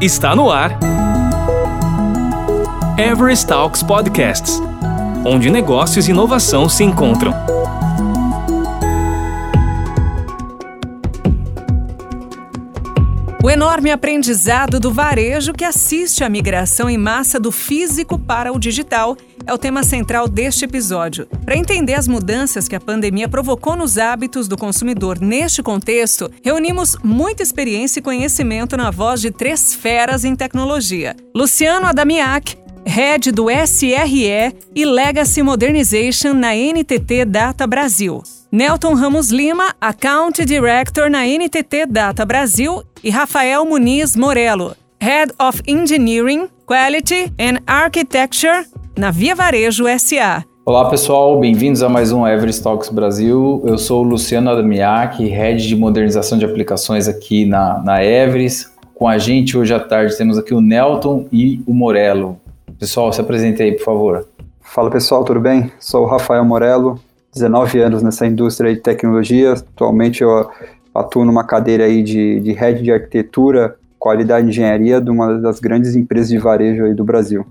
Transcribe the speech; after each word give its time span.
Está 0.00 0.34
no 0.34 0.50
ar. 0.50 0.78
Everest 2.98 3.46
Talks 3.46 3.82
Podcasts 3.82 4.60
onde 5.24 5.50
negócios 5.50 6.08
e 6.08 6.10
inovação 6.10 6.68
se 6.68 6.82
encontram. 6.82 7.32
O 13.42 13.48
enorme 13.50 13.90
aprendizado 13.90 14.78
do 14.78 14.92
varejo 14.92 15.52
que 15.52 15.64
assiste 15.64 16.22
à 16.22 16.28
migração 16.28 16.88
em 16.88 16.98
massa 16.98 17.40
do 17.40 17.50
físico 17.50 18.18
para 18.18 18.52
o 18.52 18.58
digital 18.58 19.16
é 19.50 19.52
o 19.52 19.58
tema 19.58 19.82
central 19.82 20.28
deste 20.28 20.64
episódio. 20.64 21.26
Para 21.44 21.56
entender 21.56 21.94
as 21.94 22.06
mudanças 22.06 22.68
que 22.68 22.76
a 22.76 22.80
pandemia 22.80 23.28
provocou 23.28 23.74
nos 23.74 23.98
hábitos 23.98 24.46
do 24.46 24.56
consumidor 24.56 25.20
neste 25.20 25.60
contexto, 25.60 26.30
reunimos 26.44 26.96
muita 27.02 27.42
experiência 27.42 27.98
e 27.98 28.02
conhecimento 28.02 28.76
na 28.76 28.92
voz 28.92 29.20
de 29.20 29.32
três 29.32 29.74
feras 29.74 30.24
em 30.24 30.36
tecnologia. 30.36 31.16
Luciano 31.34 31.86
Adamiak, 31.86 32.56
Head 32.86 33.32
do 33.32 33.46
SRE 33.50 34.54
e 34.72 34.84
Legacy 34.84 35.42
Modernization 35.42 36.32
na 36.32 36.54
NTT 36.54 37.24
Data 37.24 37.66
Brasil. 37.66 38.22
Nelton 38.52 38.94
Ramos 38.94 39.30
Lima, 39.32 39.74
Account 39.80 40.44
Director 40.44 41.10
na 41.10 41.26
NTT 41.26 41.86
Data 41.86 42.24
Brasil 42.24 42.84
e 43.02 43.10
Rafael 43.10 43.64
Muniz 43.64 44.14
Morello, 44.14 44.76
Head 45.00 45.32
of 45.40 45.60
Engineering, 45.66 46.48
Quality 46.66 47.32
and 47.36 47.58
Architecture 47.66 48.64
na 49.00 49.10
Via 49.10 49.34
Varejo 49.34 49.84
SA. 49.98 50.44
Olá 50.62 50.90
pessoal, 50.90 51.40
bem-vindos 51.40 51.82
a 51.82 51.88
mais 51.88 52.12
um 52.12 52.28
Everest 52.28 52.62
Talks 52.62 52.90
Brasil. 52.90 53.62
Eu 53.64 53.78
sou 53.78 54.04
o 54.04 54.06
Luciano 54.06 54.50
Adamiak, 54.50 55.24
Head 55.24 55.66
de 55.66 55.74
Modernização 55.74 56.36
de 56.36 56.44
Aplicações 56.44 57.08
aqui 57.08 57.46
na, 57.46 57.82
na 57.82 58.04
Everest. 58.04 58.68
Com 58.94 59.08
a 59.08 59.16
gente 59.16 59.56
hoje 59.56 59.72
à 59.72 59.80
tarde 59.80 60.14
temos 60.18 60.36
aqui 60.36 60.52
o 60.52 60.60
Nelton 60.60 61.26
e 61.32 61.62
o 61.66 61.72
Morello. 61.72 62.38
Pessoal, 62.78 63.10
se 63.10 63.22
apresente 63.22 63.62
aí, 63.62 63.72
por 63.72 63.84
favor. 63.84 64.28
Fala 64.60 64.90
pessoal, 64.90 65.24
tudo 65.24 65.40
bem? 65.40 65.72
Sou 65.80 66.02
o 66.02 66.06
Rafael 66.06 66.44
Morello, 66.44 67.00
19 67.32 67.80
anos 67.80 68.02
nessa 68.02 68.26
indústria 68.26 68.74
de 68.74 68.82
tecnologia. 68.82 69.54
Atualmente 69.54 70.20
eu 70.20 70.46
atuo 70.94 71.24
numa 71.24 71.42
cadeira 71.42 71.84
aí 71.84 72.02
de, 72.02 72.38
de 72.40 72.52
head 72.52 72.82
de 72.82 72.92
arquitetura, 72.92 73.76
qualidade 73.98 74.46
e 74.46 74.50
engenharia 74.50 75.00
de 75.00 75.10
uma 75.10 75.38
das 75.38 75.58
grandes 75.58 75.96
empresas 75.96 76.28
de 76.28 76.36
varejo 76.36 76.84
aí 76.84 76.92
do 76.92 77.02
Brasil. 77.02 77.46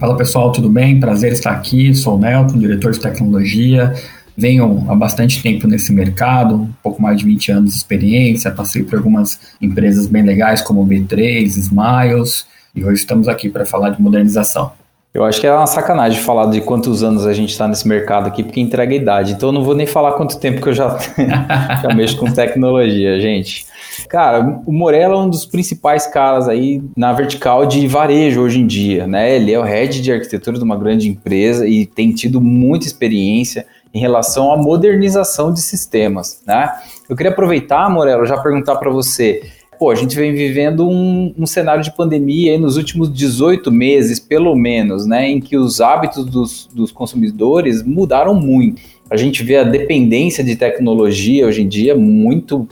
Fala 0.00 0.16
pessoal, 0.16 0.52
tudo 0.52 0.68
bem? 0.68 1.00
Prazer 1.00 1.32
estar 1.32 1.50
aqui. 1.50 1.92
Sou 1.92 2.14
o 2.14 2.18
Nelton, 2.20 2.56
diretor 2.56 2.92
de 2.92 3.00
tecnologia. 3.00 3.92
Venho 4.36 4.86
há 4.88 4.94
bastante 4.94 5.42
tempo 5.42 5.66
nesse 5.66 5.92
mercado, 5.92 6.54
um 6.54 6.72
pouco 6.80 7.02
mais 7.02 7.18
de 7.18 7.24
20 7.24 7.50
anos 7.50 7.70
de 7.70 7.78
experiência. 7.78 8.48
Passei 8.52 8.84
por 8.84 8.98
algumas 8.98 9.40
empresas 9.60 10.06
bem 10.06 10.22
legais 10.22 10.62
como 10.62 10.86
B3, 10.86 11.46
Smiles 11.46 12.46
e 12.76 12.84
hoje 12.84 13.00
estamos 13.00 13.26
aqui 13.26 13.48
para 13.48 13.66
falar 13.66 13.90
de 13.90 14.00
modernização. 14.00 14.70
Eu 15.12 15.24
acho 15.24 15.40
que 15.40 15.48
é 15.48 15.52
uma 15.52 15.66
sacanagem 15.66 16.20
falar 16.20 16.46
de 16.46 16.60
quantos 16.60 17.02
anos 17.02 17.26
a 17.26 17.32
gente 17.32 17.50
está 17.50 17.66
nesse 17.66 17.88
mercado 17.88 18.28
aqui, 18.28 18.44
porque 18.44 18.60
entrega 18.60 18.94
idade. 18.94 19.32
Então 19.32 19.48
eu 19.48 19.52
não 19.52 19.64
vou 19.64 19.74
nem 19.74 19.86
falar 19.86 20.12
quanto 20.12 20.38
tempo 20.38 20.62
que 20.62 20.68
eu 20.68 20.74
já, 20.74 20.96
já 21.82 21.92
mexo 21.92 22.18
com 22.18 22.30
tecnologia, 22.30 23.20
gente. 23.20 23.66
Cara, 24.06 24.62
o 24.66 24.72
Morello 24.72 25.14
é 25.14 25.18
um 25.18 25.30
dos 25.30 25.46
principais 25.46 26.06
caras 26.06 26.48
aí 26.48 26.82
na 26.96 27.12
vertical 27.12 27.66
de 27.66 27.86
varejo 27.86 28.40
hoje 28.40 28.60
em 28.60 28.66
dia, 28.66 29.06
né? 29.06 29.34
Ele 29.34 29.52
é 29.52 29.58
o 29.58 29.62
head 29.62 30.00
de 30.00 30.12
arquitetura 30.12 30.58
de 30.58 30.64
uma 30.64 30.76
grande 30.76 31.08
empresa 31.08 31.66
e 31.66 31.86
tem 31.86 32.12
tido 32.12 32.40
muita 32.40 32.86
experiência 32.86 33.66
em 33.92 33.98
relação 33.98 34.52
à 34.52 34.56
modernização 34.56 35.52
de 35.52 35.60
sistemas, 35.60 36.42
né? 36.46 36.70
Eu 37.08 37.16
queria 37.16 37.32
aproveitar, 37.32 37.90
Morello, 37.90 38.26
já 38.26 38.36
perguntar 38.36 38.76
para 38.76 38.90
você, 38.90 39.42
pô, 39.78 39.90
a 39.90 39.94
gente 39.94 40.14
vem 40.14 40.34
vivendo 40.34 40.86
um, 40.86 41.32
um 41.36 41.46
cenário 41.46 41.82
de 41.82 41.94
pandemia 41.94 42.52
aí 42.52 42.58
nos 42.58 42.76
últimos 42.76 43.12
18 43.12 43.70
meses, 43.72 44.20
pelo 44.20 44.54
menos, 44.54 45.06
né, 45.06 45.28
em 45.28 45.40
que 45.40 45.56
os 45.56 45.80
hábitos 45.80 46.24
dos, 46.26 46.68
dos 46.74 46.92
consumidores 46.92 47.82
mudaram 47.82 48.34
muito. 48.34 48.82
A 49.10 49.16
gente 49.16 49.42
vê 49.42 49.56
a 49.56 49.64
dependência 49.64 50.44
de 50.44 50.54
tecnologia 50.54 51.46
hoje 51.46 51.62
em 51.62 51.68
dia 51.68 51.96
muito 51.96 52.68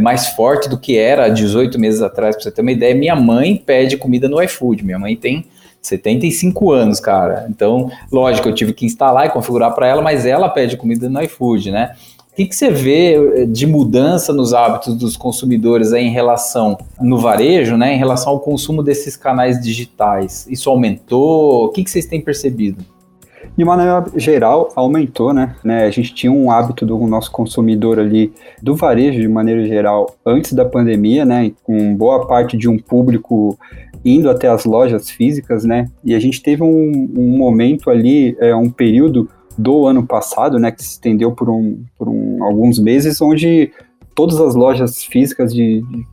mais 0.00 0.28
forte 0.28 0.68
do 0.68 0.78
que 0.78 0.96
era 0.96 1.28
18 1.28 1.78
meses 1.78 2.02
atrás, 2.02 2.36
para 2.36 2.44
você 2.44 2.50
ter 2.50 2.62
uma 2.62 2.72
ideia. 2.72 2.94
Minha 2.94 3.16
mãe 3.16 3.56
pede 3.56 3.96
comida 3.96 4.28
no 4.28 4.42
iFood, 4.42 4.84
minha 4.84 4.98
mãe 4.98 5.16
tem 5.16 5.44
75 5.82 6.72
anos, 6.72 7.00
cara. 7.00 7.46
Então, 7.48 7.90
lógico, 8.12 8.48
eu 8.48 8.54
tive 8.54 8.72
que 8.72 8.84
instalar 8.84 9.26
e 9.26 9.30
configurar 9.30 9.74
para 9.74 9.86
ela, 9.86 10.02
mas 10.02 10.26
ela 10.26 10.48
pede 10.48 10.76
comida 10.76 11.08
no 11.08 11.22
iFood, 11.22 11.70
né? 11.70 11.94
O 12.32 12.36
que, 12.36 12.46
que 12.46 12.54
você 12.54 12.70
vê 12.70 13.14
eh, 13.14 13.46
de 13.46 13.66
mudança 13.66 14.32
nos 14.32 14.54
hábitos 14.54 14.94
dos 14.94 15.16
consumidores 15.16 15.92
em 15.92 16.10
relação 16.10 16.78
no 17.00 17.18
varejo, 17.18 17.76
né, 17.76 17.94
em 17.94 17.98
relação 17.98 18.32
ao 18.32 18.40
consumo 18.40 18.82
desses 18.82 19.16
canais 19.16 19.60
digitais? 19.60 20.46
Isso 20.48 20.70
aumentou? 20.70 21.64
O 21.64 21.68
que, 21.70 21.82
que 21.82 21.90
vocês 21.90 22.06
têm 22.06 22.20
percebido? 22.20 22.84
De 23.56 23.64
maneira 23.64 24.04
geral, 24.16 24.70
aumentou, 24.74 25.32
né? 25.32 25.54
né? 25.64 25.84
A 25.84 25.90
gente 25.90 26.14
tinha 26.14 26.32
um 26.32 26.50
hábito 26.50 26.84
do 26.86 26.98
nosso 27.06 27.30
consumidor 27.30 27.98
ali, 27.98 28.32
do 28.62 28.74
varejo 28.74 29.20
de 29.20 29.28
maneira 29.28 29.66
geral, 29.66 30.14
antes 30.24 30.52
da 30.52 30.64
pandemia, 30.64 31.24
né? 31.24 31.52
Com 31.62 31.94
boa 31.94 32.26
parte 32.26 32.56
de 32.56 32.68
um 32.68 32.78
público 32.78 33.58
indo 34.04 34.30
até 34.30 34.48
as 34.48 34.64
lojas 34.64 35.10
físicas, 35.10 35.64
né? 35.64 35.86
E 36.04 36.14
a 36.14 36.20
gente 36.20 36.42
teve 36.42 36.62
um, 36.62 37.12
um 37.16 37.36
momento 37.36 37.90
ali, 37.90 38.36
é, 38.40 38.54
um 38.54 38.70
período 38.70 39.28
do 39.58 39.86
ano 39.86 40.06
passado, 40.06 40.58
né, 40.58 40.70
que 40.70 40.82
se 40.82 40.92
estendeu 40.92 41.32
por, 41.32 41.50
um, 41.50 41.82
por 41.98 42.08
um, 42.08 42.42
alguns 42.42 42.78
meses, 42.78 43.20
onde 43.20 43.70
todas 44.14 44.40
as 44.40 44.54
lojas 44.54 45.04
físicas 45.04 45.52
de, 45.52 45.82
de 45.82 46.06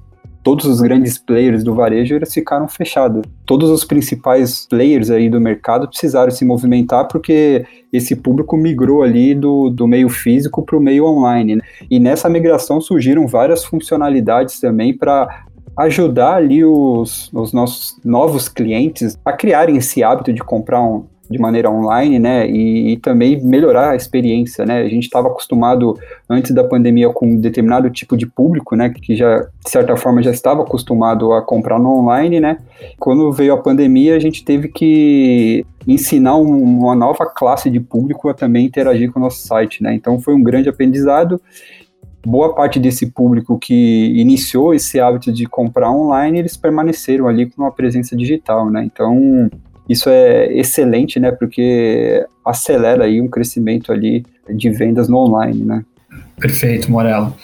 todos 0.47 0.65
os 0.65 0.79
grandes 0.79 1.17
players 1.17 1.61
do 1.61 1.75
varejo 1.75 2.15
eles 2.15 2.33
ficaram 2.33 2.69
fechados. 2.69 3.21
Todos 3.45 3.69
os 3.69 3.83
principais 3.83 4.65
players 4.65 5.09
aí 5.09 5.29
do 5.29 5.41
mercado 5.41 5.89
precisaram 5.89 6.31
se 6.31 6.45
movimentar 6.45 7.05
porque 7.09 7.65
esse 7.91 8.15
público 8.15 8.55
migrou 8.55 9.03
ali 9.03 9.35
do, 9.35 9.69
do 9.69 9.85
meio 9.85 10.07
físico 10.07 10.63
para 10.63 10.77
o 10.77 10.79
meio 10.79 11.03
online. 11.05 11.57
Né? 11.57 11.61
E 11.91 11.99
nessa 11.99 12.29
migração 12.29 12.79
surgiram 12.79 13.27
várias 13.27 13.65
funcionalidades 13.65 14.57
também 14.61 14.97
para 14.97 15.47
ajudar 15.79 16.35
ali 16.35 16.63
os, 16.63 17.29
os 17.33 17.51
nossos 17.51 17.99
novos 18.05 18.47
clientes 18.47 19.19
a 19.25 19.33
criarem 19.33 19.75
esse 19.75 20.01
hábito 20.01 20.31
de 20.31 20.41
comprar 20.41 20.81
um, 20.81 21.07
de 21.29 21.37
maneira 21.37 21.69
online, 21.69 22.19
né, 22.19 22.49
e, 22.49 22.93
e, 22.93 22.97
também 22.97 23.41
melhorar 23.43 23.91
a 23.91 23.95
experiência, 23.95 24.65
né, 24.65 24.81
a 24.81 24.89
gente 24.89 25.03
estava 25.03 25.27
acostumado 25.27 25.97
antes 26.29 26.51
da 26.51 26.63
pandemia 26.63 27.09
com 27.09 27.27
um 27.27 27.39
determinado 27.39 27.89
tipo 27.89 28.15
de 28.15 28.25
público, 28.25 28.75
né, 28.75 28.89
que 28.89 29.15
já, 29.15 29.39
de 29.39 29.69
certa 29.69 29.95
forma, 29.97 30.23
já 30.23 30.31
estava 30.31 30.61
acostumado 30.61 31.33
a 31.33 31.41
comprar 31.41 31.79
no 31.79 31.99
online, 31.99 32.39
né, 32.39 32.59
quando 32.99 33.31
veio 33.31 33.53
a 33.53 33.57
pandemia 33.57 34.15
a 34.15 34.19
gente 34.19 34.43
teve 34.43 34.69
que 34.69 35.65
ensinar 35.85 36.37
um, 36.37 36.63
uma 36.63 36.95
nova 36.95 37.25
classe 37.25 37.69
de 37.69 37.79
público 37.79 38.29
a 38.29 38.33
também 38.33 38.65
interagir 38.65 39.11
com 39.11 39.19
o 39.19 39.23
nosso 39.23 39.45
site, 39.45 39.83
né, 39.83 39.93
então 39.93 40.19
foi 40.19 40.33
um 40.33 40.43
grande 40.43 40.69
aprendizado. 40.69 41.41
Boa 42.25 42.53
parte 42.53 42.77
desse 42.77 43.09
público 43.09 43.57
que 43.57 44.11
iniciou 44.19 44.73
esse 44.73 44.99
hábito 44.99 45.31
de 45.31 45.45
comprar 45.45 45.89
online, 45.89 46.39
eles 46.39 46.57
permaneceram 46.57 47.25
ali 47.25 47.45
com 47.45 47.61
uma 47.61 47.71
presença 47.71 48.17
digital, 48.17 48.69
né? 48.69 48.83
Então, 48.83 49.49
isso 49.89 50.09
é 50.09 50.51
excelente, 50.53 51.19
né? 51.19 51.31
Porque 51.31 52.25
acelera 52.45 53.05
aí 53.05 53.21
um 53.21 53.27
crescimento 53.27 53.91
ali 53.91 54.25
de 54.49 54.69
vendas 54.69 55.07
no 55.07 55.17
online, 55.17 55.63
né? 55.63 55.83
Perfeito, 56.39 56.91
Morello. 56.91 57.35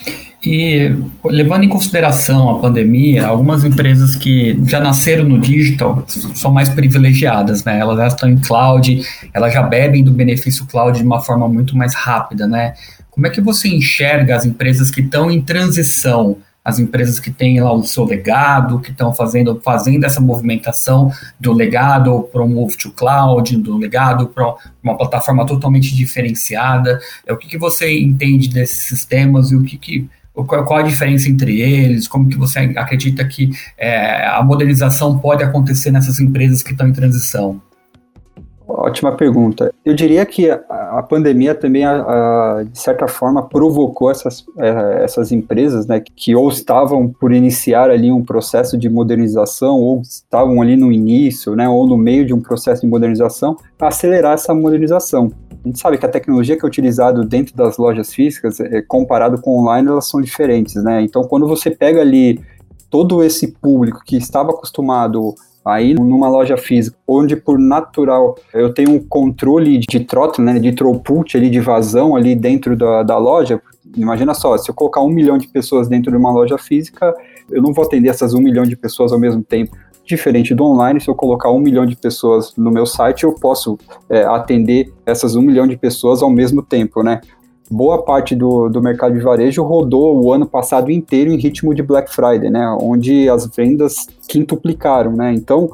E 0.45 0.93
levando 1.23 1.63
em 1.63 1.69
consideração 1.69 2.49
a 2.49 2.59
pandemia, 2.59 3.25
algumas 3.25 3.63
empresas 3.63 4.15
que 4.15 4.59
já 4.67 4.81
nasceram 4.81 5.23
no 5.23 5.39
digital 5.39 6.03
são 6.07 6.51
mais 6.51 6.67
privilegiadas, 6.67 7.63
né? 7.63 7.79
Elas 7.79 7.97
já 7.97 8.07
estão 8.07 8.29
em 8.29 8.37
cloud, 8.37 9.01
elas 9.33 9.53
já 9.53 9.63
bebem 9.63 10.03
do 10.03 10.11
benefício 10.11 10.65
cloud 10.67 10.97
de 10.97 11.05
uma 11.05 11.21
forma 11.21 11.47
muito 11.47 11.77
mais 11.77 11.95
rápida, 11.95 12.45
né? 12.45 12.73
Como 13.09 13.25
é 13.25 13.29
que 13.29 13.39
você 13.39 13.69
enxerga 13.69 14.35
as 14.35 14.45
empresas 14.45 14.91
que 14.91 14.99
estão 14.99 15.31
em 15.31 15.41
transição 15.41 16.37
as 16.63 16.79
empresas 16.79 17.19
que 17.19 17.29
têm 17.29 17.59
lá 17.59 17.74
o 17.74 17.84
seu 17.84 18.06
legado, 18.06 18.79
que 18.79 18.91
estão 18.91 19.14
fazendo, 19.14 19.59
fazendo 19.64 20.05
essa 20.05 20.22
movimentação 20.22 21.11
do 21.40 21.52
legado 21.52 22.29
para 22.32 22.41
um 22.41 22.47
move 22.47 22.78
to 22.78 22.91
cloud, 22.91 23.58
do 23.58 23.78
legado 23.78 24.28
para 24.28 24.55
uma 24.82 24.97
plataforma 24.97 25.46
totalmente 25.46 25.93
diferenciada. 25.93 26.99
É, 27.26 27.34
o 27.34 27.37
que, 27.37 27.47
que 27.47 27.58
você 27.58 27.99
entende 27.99 28.47
desses 28.47 28.87
sistemas 28.87 29.52
e 29.52 29.55
o 29.55 29.64
que, 29.64 29.78
que 29.78 30.09
qual, 30.34 30.66
qual 30.66 30.79
a 30.79 30.84
diferença 30.84 31.29
entre 31.29 31.61
eles? 31.61 32.08
Como 32.08 32.28
que 32.28 32.37
você 32.37 32.59
acredita 32.59 33.23
que 33.26 33.52
é, 33.78 34.26
a 34.26 34.41
modernização 34.41 35.20
pode 35.20 35.43
acontecer 35.43 35.91
nessas 35.91 36.20
empresas 36.20 36.64
que 36.64 36.72
estão 36.72 36.87
em 36.87 36.93
transição? 36.93 37.61
Ótima 38.75 39.11
pergunta. 39.11 39.72
Eu 39.85 39.93
diria 39.93 40.25
que 40.25 40.49
a, 40.49 40.55
a 40.97 41.03
pandemia 41.03 41.53
também, 41.53 41.85
a, 41.85 41.91
a, 42.02 42.64
de 42.64 42.79
certa 42.79 43.08
forma, 43.08 43.47
provocou 43.47 44.09
essas, 44.09 44.43
é, 44.58 45.03
essas 45.03 45.31
empresas, 45.31 45.85
né, 45.85 46.02
que 46.16 46.35
ou 46.35 46.49
estavam 46.49 47.08
por 47.08 47.31
iniciar 47.31 47.91
ali 47.91 48.11
um 48.11 48.23
processo 48.23 48.75
de 48.75 48.90
modernização, 48.90 49.79
ou 49.79 50.02
estavam 50.02 50.59
ali 50.59 50.75
no 50.75 50.91
início, 50.91 51.55
né, 51.55 51.70
ou 51.70 51.87
no 51.87 51.96
meio 51.96 52.25
de 52.25 52.34
um 52.34 52.41
processo 52.41 52.81
de 52.81 52.87
modernização, 52.87 53.55
a 53.79 53.87
acelerar 53.87 54.34
essa 54.34 54.55
modernização. 54.55 55.31
A 55.64 55.67
gente 55.67 55.79
sabe 55.79 55.97
que 55.99 56.05
a 56.05 56.09
tecnologia 56.09 56.58
que 56.58 56.66
é 56.66 56.67
utilizada 56.67 57.23
dentro 57.23 57.55
das 57.55 57.78
lojas 57.78 58.11
físicas, 58.11 58.59
é, 58.59 58.81
comparado 58.81 59.40
com 59.40 59.59
online, 59.59 59.87
elas 59.87 60.09
são 60.09 60.20
diferentes, 60.20 60.81
né? 60.84 61.02
Então, 61.03 61.23
quando 61.23 61.47
você 61.47 61.70
pega 61.70 62.02
ali 62.02 62.41
todo 62.90 63.23
esse 63.23 63.52
público 63.53 64.02
que 64.03 64.17
estava 64.17 64.49
acostumado 64.49 65.35
Aí, 65.65 65.93
numa 65.93 66.27
loja 66.27 66.57
física, 66.57 66.97
onde 67.07 67.35
por 67.35 67.57
natural 67.57 68.35
eu 68.53 68.73
tenho 68.73 68.91
um 68.91 68.99
controle 68.99 69.79
de 69.79 69.99
throttle, 70.01 70.43
né, 70.43 70.59
de 70.59 70.73
throughput 70.73 71.37
ali, 71.37 71.49
de 71.49 71.61
vazão 71.61 72.15
ali 72.15 72.35
dentro 72.35 72.75
da, 72.75 73.01
da 73.01 73.17
loja, 73.17 73.61
imagina 73.95 74.33
só, 74.33 74.57
se 74.57 74.69
eu 74.69 74.75
colocar 74.75 75.01
um 75.01 75.09
milhão 75.09 75.37
de 75.37 75.47
pessoas 75.47 75.87
dentro 75.87 76.11
de 76.11 76.17
uma 76.17 76.31
loja 76.31 76.57
física, 76.57 77.13
eu 77.49 77.61
não 77.61 77.73
vou 77.73 77.85
atender 77.85 78.09
essas 78.09 78.33
um 78.33 78.41
milhão 78.41 78.63
de 78.63 78.75
pessoas 78.75 79.13
ao 79.13 79.19
mesmo 79.19 79.41
tempo. 79.41 79.75
Diferente 80.05 80.53
do 80.53 80.65
online, 80.65 80.99
se 80.99 81.07
eu 81.07 81.15
colocar 81.15 81.49
um 81.49 81.59
milhão 81.59 81.85
de 81.85 81.95
pessoas 81.95 82.53
no 82.57 82.69
meu 82.69 82.85
site, 82.85 83.23
eu 83.23 83.33
posso 83.33 83.77
é, 84.09 84.23
atender 84.25 84.91
essas 85.05 85.35
um 85.35 85.41
milhão 85.41 85.65
de 85.65 85.77
pessoas 85.77 86.21
ao 86.21 86.29
mesmo 86.29 86.61
tempo, 86.61 87.01
né? 87.01 87.21
Boa 87.69 88.03
parte 88.03 88.35
do, 88.35 88.69
do 88.69 88.81
mercado 88.81 89.13
de 89.13 89.21
varejo 89.21 89.63
rodou 89.63 90.23
o 90.23 90.31
ano 90.31 90.45
passado 90.45 90.91
inteiro 90.91 91.31
em 91.31 91.37
ritmo 91.37 91.73
de 91.73 91.81
Black 91.81 92.13
Friday, 92.13 92.49
né? 92.49 92.77
Onde 92.81 93.29
as 93.29 93.47
vendas 93.47 94.07
quintuplicaram, 94.27 95.11
né? 95.13 95.33
Então, 95.33 95.69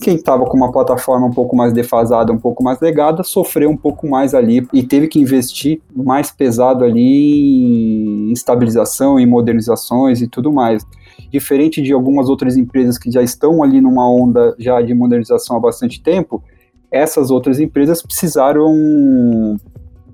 quem 0.00 0.16
estava 0.16 0.44
com 0.44 0.56
uma 0.56 0.72
plataforma 0.72 1.26
um 1.26 1.32
pouco 1.32 1.54
mais 1.54 1.72
defasada, 1.72 2.32
um 2.32 2.38
pouco 2.38 2.62
mais 2.62 2.80
legada, 2.80 3.22
sofreu 3.22 3.70
um 3.70 3.76
pouco 3.76 4.08
mais 4.08 4.34
ali 4.34 4.66
e 4.72 4.82
teve 4.82 5.08
que 5.08 5.20
investir 5.20 5.80
mais 5.94 6.30
pesado 6.30 6.84
ali 6.84 8.28
em 8.30 8.32
estabilização, 8.32 9.18
em 9.18 9.26
modernizações 9.26 10.20
e 10.20 10.28
tudo 10.28 10.52
mais. 10.52 10.84
Diferente 11.30 11.82
de 11.82 11.92
algumas 11.92 12.28
outras 12.28 12.56
empresas 12.56 12.98
que 12.98 13.10
já 13.10 13.22
estão 13.22 13.62
ali 13.62 13.80
numa 13.80 14.08
onda 14.10 14.54
já 14.58 14.80
de 14.80 14.94
modernização 14.94 15.56
há 15.56 15.60
bastante 15.60 16.02
tempo, 16.02 16.42
essas 16.90 17.30
outras 17.30 17.58
empresas 17.58 18.02
precisaram 18.02 19.56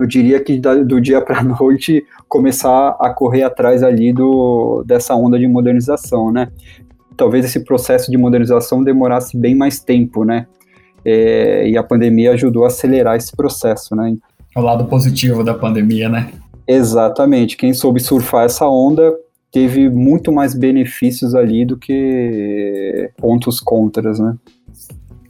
eu 0.01 0.07
diria 0.07 0.43
que 0.43 0.59
do 0.59 1.01
dia 1.01 1.21
para 1.21 1.41
a 1.41 1.43
noite 1.61 2.05
começar 2.27 2.97
a 2.99 3.11
correr 3.11 3.43
atrás 3.43 3.83
ali 3.83 4.13
do, 4.13 4.83
dessa 4.87 5.15
onda 5.15 5.39
de 5.39 5.47
modernização, 5.47 6.33
né? 6.33 6.49
Talvez 7.17 7.45
esse 7.45 7.65
processo 7.65 8.11
de 8.11 8.17
modernização 8.17 8.83
demorasse 8.83 9.37
bem 9.37 9.55
mais 9.55 9.79
tempo, 9.81 10.25
né? 10.25 10.47
É, 11.05 11.69
e 11.69 11.77
a 11.77 11.83
pandemia 11.83 12.33
ajudou 12.33 12.65
a 12.65 12.69
acelerar 12.69 13.17
esse 13.17 13.37
processo, 13.37 13.95
né? 13.95 14.17
O 14.57 14.61
lado 14.61 14.87
positivo 14.87 15.45
da 15.45 15.55
pandemia, 15.55 16.09
né? 16.09 16.31
Exatamente. 16.67 17.57
Quem 17.57 17.75
soube 17.75 18.01
surfar 18.01 18.47
essa 18.47 18.67
onda 18.67 19.15
teve 19.53 19.89
muito 19.91 20.33
mais 20.33 20.55
benefícios 20.55 21.35
ali 21.35 21.65
do 21.65 21.77
que 21.77 23.11
pontos 23.19 23.61
contras, 23.61 24.19
né? 24.19 24.35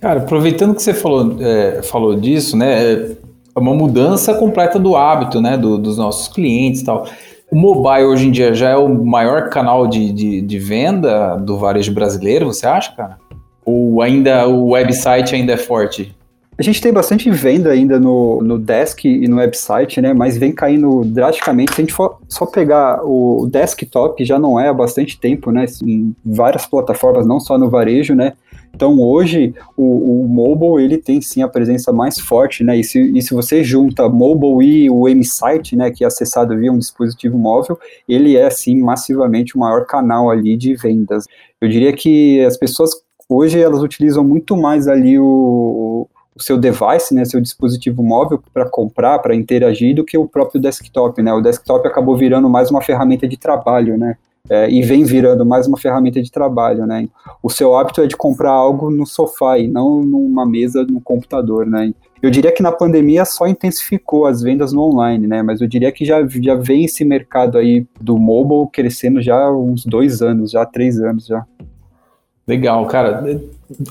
Cara, 0.00 0.20
aproveitando 0.20 0.74
que 0.74 0.82
você 0.82 0.94
falou, 0.94 1.36
é, 1.40 1.82
falou 1.82 2.14
disso, 2.14 2.56
né? 2.56 3.16
Uma 3.56 3.74
mudança 3.74 4.34
completa 4.34 4.78
do 4.78 4.96
hábito, 4.96 5.40
né, 5.40 5.56
do, 5.56 5.78
dos 5.78 5.98
nossos 5.98 6.28
clientes 6.28 6.80
e 6.80 6.84
tal. 6.84 7.06
O 7.50 7.56
mobile 7.56 8.04
hoje 8.04 8.28
em 8.28 8.30
dia 8.30 8.54
já 8.54 8.70
é 8.70 8.76
o 8.76 8.88
maior 8.88 9.50
canal 9.50 9.86
de, 9.86 10.12
de, 10.12 10.40
de, 10.40 10.58
venda 10.58 11.36
do 11.36 11.58
varejo 11.58 11.92
brasileiro, 11.92 12.46
você 12.46 12.66
acha, 12.66 12.92
cara? 12.92 13.18
Ou 13.64 14.00
ainda 14.02 14.46
o 14.46 14.70
website 14.70 15.34
ainda 15.34 15.54
é 15.54 15.56
forte? 15.56 16.14
A 16.56 16.62
gente 16.62 16.80
tem 16.80 16.92
bastante 16.92 17.30
venda 17.30 17.70
ainda 17.70 17.98
no, 17.98 18.40
no 18.42 18.58
desk 18.58 19.06
e 19.06 19.26
no 19.26 19.38
website, 19.38 20.00
né? 20.00 20.12
Mas 20.12 20.36
vem 20.36 20.52
caindo 20.52 21.02
drasticamente. 21.06 21.74
Se 21.74 21.80
a 21.80 21.84
gente 21.84 21.94
for 21.94 22.18
só 22.28 22.44
pegar 22.44 23.00
o 23.02 23.48
desktop, 23.50 24.22
já 24.24 24.38
não 24.38 24.60
é 24.60 24.68
há 24.68 24.74
bastante 24.74 25.18
tempo, 25.18 25.50
né? 25.50 25.64
Em 25.82 26.14
várias 26.22 26.66
plataformas, 26.66 27.26
não 27.26 27.40
só 27.40 27.56
no 27.56 27.70
varejo, 27.70 28.14
né? 28.14 28.34
Então 28.74 28.98
hoje 28.98 29.54
o, 29.76 30.22
o, 30.22 30.28
mobile 30.28 30.82
ele 30.82 30.96
tem 30.96 31.20
sim 31.20 31.42
a 31.42 31.48
presença 31.48 31.92
mais 31.92 32.18
forte, 32.18 32.64
né? 32.64 32.78
E 32.78 32.84
se, 32.84 32.98
e 33.16 33.20
se 33.20 33.34
você 33.34 33.62
junta 33.62 34.08
mobile 34.08 34.84
e 34.84 34.90
o 34.90 35.08
M-Site, 35.08 35.76
né, 35.76 35.90
que 35.90 36.04
é 36.04 36.06
acessado 36.06 36.56
via 36.56 36.72
um 36.72 36.78
dispositivo 36.78 37.36
móvel, 37.36 37.78
ele 38.08 38.36
é 38.36 38.48
sim 38.48 38.80
massivamente 38.80 39.56
o 39.56 39.60
maior 39.60 39.84
canal 39.86 40.30
ali 40.30 40.56
de 40.56 40.74
vendas. 40.74 41.24
Eu 41.60 41.68
diria 41.68 41.92
que 41.92 42.42
as 42.44 42.56
pessoas 42.56 42.90
hoje 43.28 43.60
elas 43.60 43.82
utilizam 43.82 44.24
muito 44.24 44.56
mais 44.56 44.88
ali 44.88 45.18
o, 45.18 46.08
o 46.34 46.42
seu 46.42 46.56
device, 46.56 47.14
né, 47.14 47.24
seu 47.24 47.40
dispositivo 47.40 48.02
móvel 48.02 48.42
para 48.52 48.68
comprar, 48.68 49.18
para 49.18 49.34
interagir, 49.34 49.94
do 49.94 50.04
que 50.04 50.16
o 50.16 50.26
próprio 50.26 50.60
desktop, 50.60 51.22
né? 51.22 51.32
O 51.32 51.40
desktop 51.40 51.86
acabou 51.86 52.16
virando 52.16 52.48
mais 52.48 52.70
uma 52.70 52.80
ferramenta 52.80 53.28
de 53.28 53.36
trabalho, 53.36 53.98
né? 53.98 54.16
É, 54.48 54.70
e 54.70 54.82
vem 54.82 55.04
virando 55.04 55.44
mais 55.44 55.66
uma 55.66 55.78
ferramenta 55.78 56.20
de 56.22 56.30
trabalho, 56.30 56.86
né? 56.86 57.08
O 57.42 57.50
seu 57.50 57.76
hábito 57.76 58.00
é 58.00 58.06
de 58.06 58.16
comprar 58.16 58.52
algo 58.52 58.90
no 58.90 59.06
sofá 59.06 59.58
e 59.58 59.68
não 59.68 60.02
numa 60.02 60.46
mesa 60.46 60.84
no 60.84 61.00
computador, 61.00 61.66
né? 61.66 61.92
Eu 62.22 62.30
diria 62.30 62.52
que 62.52 62.62
na 62.62 62.72
pandemia 62.72 63.24
só 63.24 63.46
intensificou 63.46 64.26
as 64.26 64.42
vendas 64.42 64.72
no 64.72 64.82
online, 64.82 65.26
né? 65.26 65.42
Mas 65.42 65.60
eu 65.60 65.66
diria 65.66 65.90
que 65.90 66.04
já, 66.04 66.26
já 66.26 66.54
vem 66.54 66.84
esse 66.84 67.04
mercado 67.04 67.56
aí 67.56 67.86
do 68.00 68.18
mobile 68.18 68.70
crescendo 68.70 69.22
já 69.22 69.36
há 69.36 69.56
uns 69.56 69.84
dois 69.84 70.20
anos, 70.20 70.50
já 70.50 70.62
há 70.62 70.66
três 70.66 71.00
anos 71.00 71.26
já. 71.26 71.46
Legal, 72.46 72.84
cara. 72.86 73.40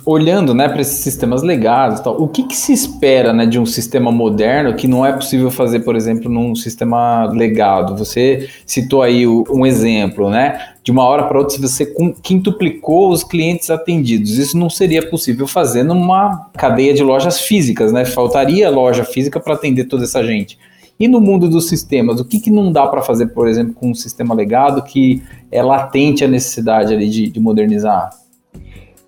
Olhando, 0.06 0.54
né, 0.54 0.68
para 0.68 0.82
esses 0.82 1.00
sistemas 1.00 1.42
legados, 1.42 2.02
tal, 2.02 2.22
o 2.22 2.28
que, 2.28 2.44
que, 2.44 2.56
se 2.56 2.74
espera, 2.74 3.32
né, 3.32 3.46
de 3.46 3.58
um 3.58 3.66
sistema 3.66 4.12
moderno 4.12 4.76
que 4.76 4.90
não 4.90 5.06
é 5.06 5.14
possível 5.14 5.50
fazer, 5.50 5.80
por 5.82 5.96
exemplo, 5.96 6.30
num 6.30 6.54
sistema 6.54 7.26
legado? 7.32 7.96
Você 7.96 8.50
citou 8.66 9.02
aí 9.02 9.26
um 9.26 9.66
exemplo, 9.66 10.30
né? 10.30 10.74
De 10.84 10.92
uma 10.92 11.06
hora 11.06 11.24
para 11.24 11.40
outra, 11.40 11.56
se 11.56 11.62
você 11.62 11.94
quintuplicou 12.22 13.10
os 13.10 13.24
clientes 13.24 13.70
atendidos, 13.70 14.38
isso 14.38 14.58
não 14.58 14.70
seria 14.70 15.10
possível 15.10 15.48
fazer 15.48 15.84
numa 15.84 16.50
cadeia 16.58 16.94
de 16.94 17.02
lojas 17.02 17.40
físicas, 17.40 17.94
né? 17.94 18.04
Faltaria 18.04 18.70
loja 18.70 19.06
física 19.06 19.40
para 19.40 19.54
atender 19.54 19.86
toda 19.86 20.04
essa 20.04 20.22
gente. 20.22 20.60
E 21.00 21.08
no 21.08 21.22
mundo 21.22 21.48
dos 21.48 21.70
sistemas, 21.70 22.20
o 22.20 22.26
que, 22.26 22.42
que 22.42 22.52
não 22.52 22.70
dá 22.70 22.86
para 22.86 23.02
fazer, 23.02 23.28
por 23.28 23.48
exemplo, 23.48 23.74
com 23.74 23.92
um 23.92 23.96
sistema 23.96 24.36
legado 24.36 24.84
que 24.84 25.24
é 25.50 25.64
latente 25.64 26.26
a 26.26 26.28
necessidade 26.28 26.94
ali 26.94 27.08
de, 27.08 27.30
de 27.30 27.40
modernizar? 27.40 28.10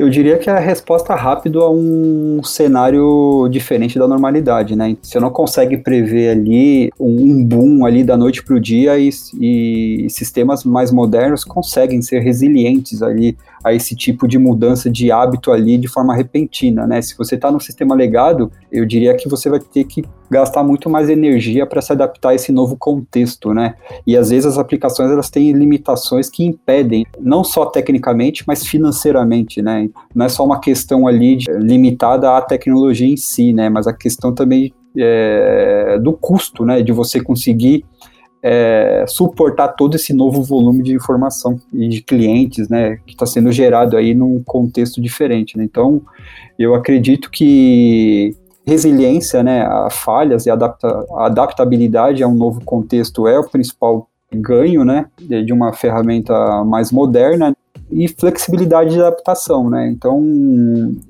Eu 0.01 0.09
diria 0.09 0.39
que 0.39 0.49
é 0.49 0.53
a 0.53 0.57
resposta 0.57 1.13
rápida 1.13 1.59
a 1.59 1.69
um 1.69 2.41
cenário 2.43 3.47
diferente 3.51 3.99
da 3.99 4.07
normalidade, 4.07 4.75
né? 4.75 4.97
Você 4.99 5.19
não 5.19 5.29
consegue 5.29 5.77
prever 5.77 6.29
ali 6.29 6.91
um 6.99 7.45
boom 7.45 7.85
ali 7.85 8.03
da 8.03 8.17
noite 8.17 8.43
para 8.43 8.55
o 8.55 8.59
dia 8.59 8.97
e, 8.97 9.11
e 9.39 10.09
sistemas 10.09 10.63
mais 10.63 10.91
modernos 10.91 11.43
conseguem 11.43 12.01
ser 12.01 12.17
resilientes 12.17 13.03
ali 13.03 13.37
a 13.63 13.75
esse 13.75 13.95
tipo 13.95 14.27
de 14.27 14.39
mudança 14.39 14.89
de 14.89 15.11
hábito 15.11 15.51
ali 15.51 15.77
de 15.77 15.87
forma 15.87 16.15
repentina, 16.15 16.87
né? 16.87 16.99
Se 16.99 17.15
você 17.15 17.35
está 17.35 17.51
no 17.51 17.59
sistema 17.59 17.93
legado, 17.93 18.51
eu 18.71 18.87
diria 18.87 19.13
que 19.13 19.29
você 19.29 19.51
vai 19.51 19.59
ter 19.59 19.83
que 19.83 20.03
gastar 20.31 20.63
muito 20.63 20.89
mais 20.89 21.09
energia 21.09 21.65
para 21.65 21.81
se 21.81 21.91
adaptar 21.91 22.29
a 22.29 22.35
esse 22.35 22.53
novo 22.53 22.77
contexto, 22.77 23.53
né? 23.53 23.75
E 24.07 24.15
às 24.15 24.29
vezes 24.29 24.45
as 24.45 24.57
aplicações 24.57 25.11
elas 25.11 25.29
têm 25.29 25.51
limitações 25.51 26.29
que 26.29 26.45
impedem, 26.45 27.05
não 27.19 27.43
só 27.43 27.65
tecnicamente, 27.65 28.45
mas 28.47 28.65
financeiramente, 28.65 29.61
né? 29.61 29.89
Não 30.15 30.25
é 30.25 30.29
só 30.29 30.45
uma 30.45 30.61
questão 30.61 31.05
ali 31.05 31.35
de, 31.35 31.51
limitada 31.51 32.37
à 32.37 32.41
tecnologia 32.41 33.09
em 33.09 33.17
si, 33.17 33.51
né? 33.51 33.67
Mas 33.67 33.87
a 33.87 33.93
questão 33.93 34.33
também 34.33 34.73
é, 34.97 35.99
do 36.01 36.13
custo, 36.13 36.63
né? 36.63 36.81
De 36.81 36.93
você 36.93 37.21
conseguir 37.21 37.83
é, 38.41 39.03
suportar 39.07 39.67
todo 39.69 39.95
esse 39.95 40.13
novo 40.13 40.41
volume 40.41 40.81
de 40.81 40.93
informação 40.93 41.59
e 41.73 41.87
de 41.87 42.01
clientes, 42.01 42.69
né, 42.69 42.97
que 43.05 43.13
está 43.13 43.25
sendo 43.25 43.51
gerado 43.51 43.95
aí 43.95 44.15
num 44.15 44.41
contexto 44.43 44.99
diferente. 44.99 45.57
Né? 45.57 45.63
Então, 45.63 46.01
eu 46.57 46.73
acredito 46.73 47.29
que 47.29 48.35
resiliência, 48.65 49.43
né, 49.43 49.61
a 49.63 49.89
falhas 49.89 50.45
e 50.45 50.49
adapta, 50.49 51.05
adaptabilidade 51.17 52.23
a 52.23 52.27
um 52.27 52.35
novo 52.35 52.63
contexto 52.63 53.27
é 53.27 53.39
o 53.39 53.49
principal 53.49 54.07
ganho, 54.33 54.85
né, 54.85 55.07
de 55.19 55.51
uma 55.51 55.73
ferramenta 55.73 56.63
mais 56.63 56.91
moderna 56.91 57.55
e 57.91 58.07
flexibilidade 58.07 58.91
de 58.91 59.01
adaptação, 59.01 59.69
né? 59.69 59.89
Então, 59.89 60.23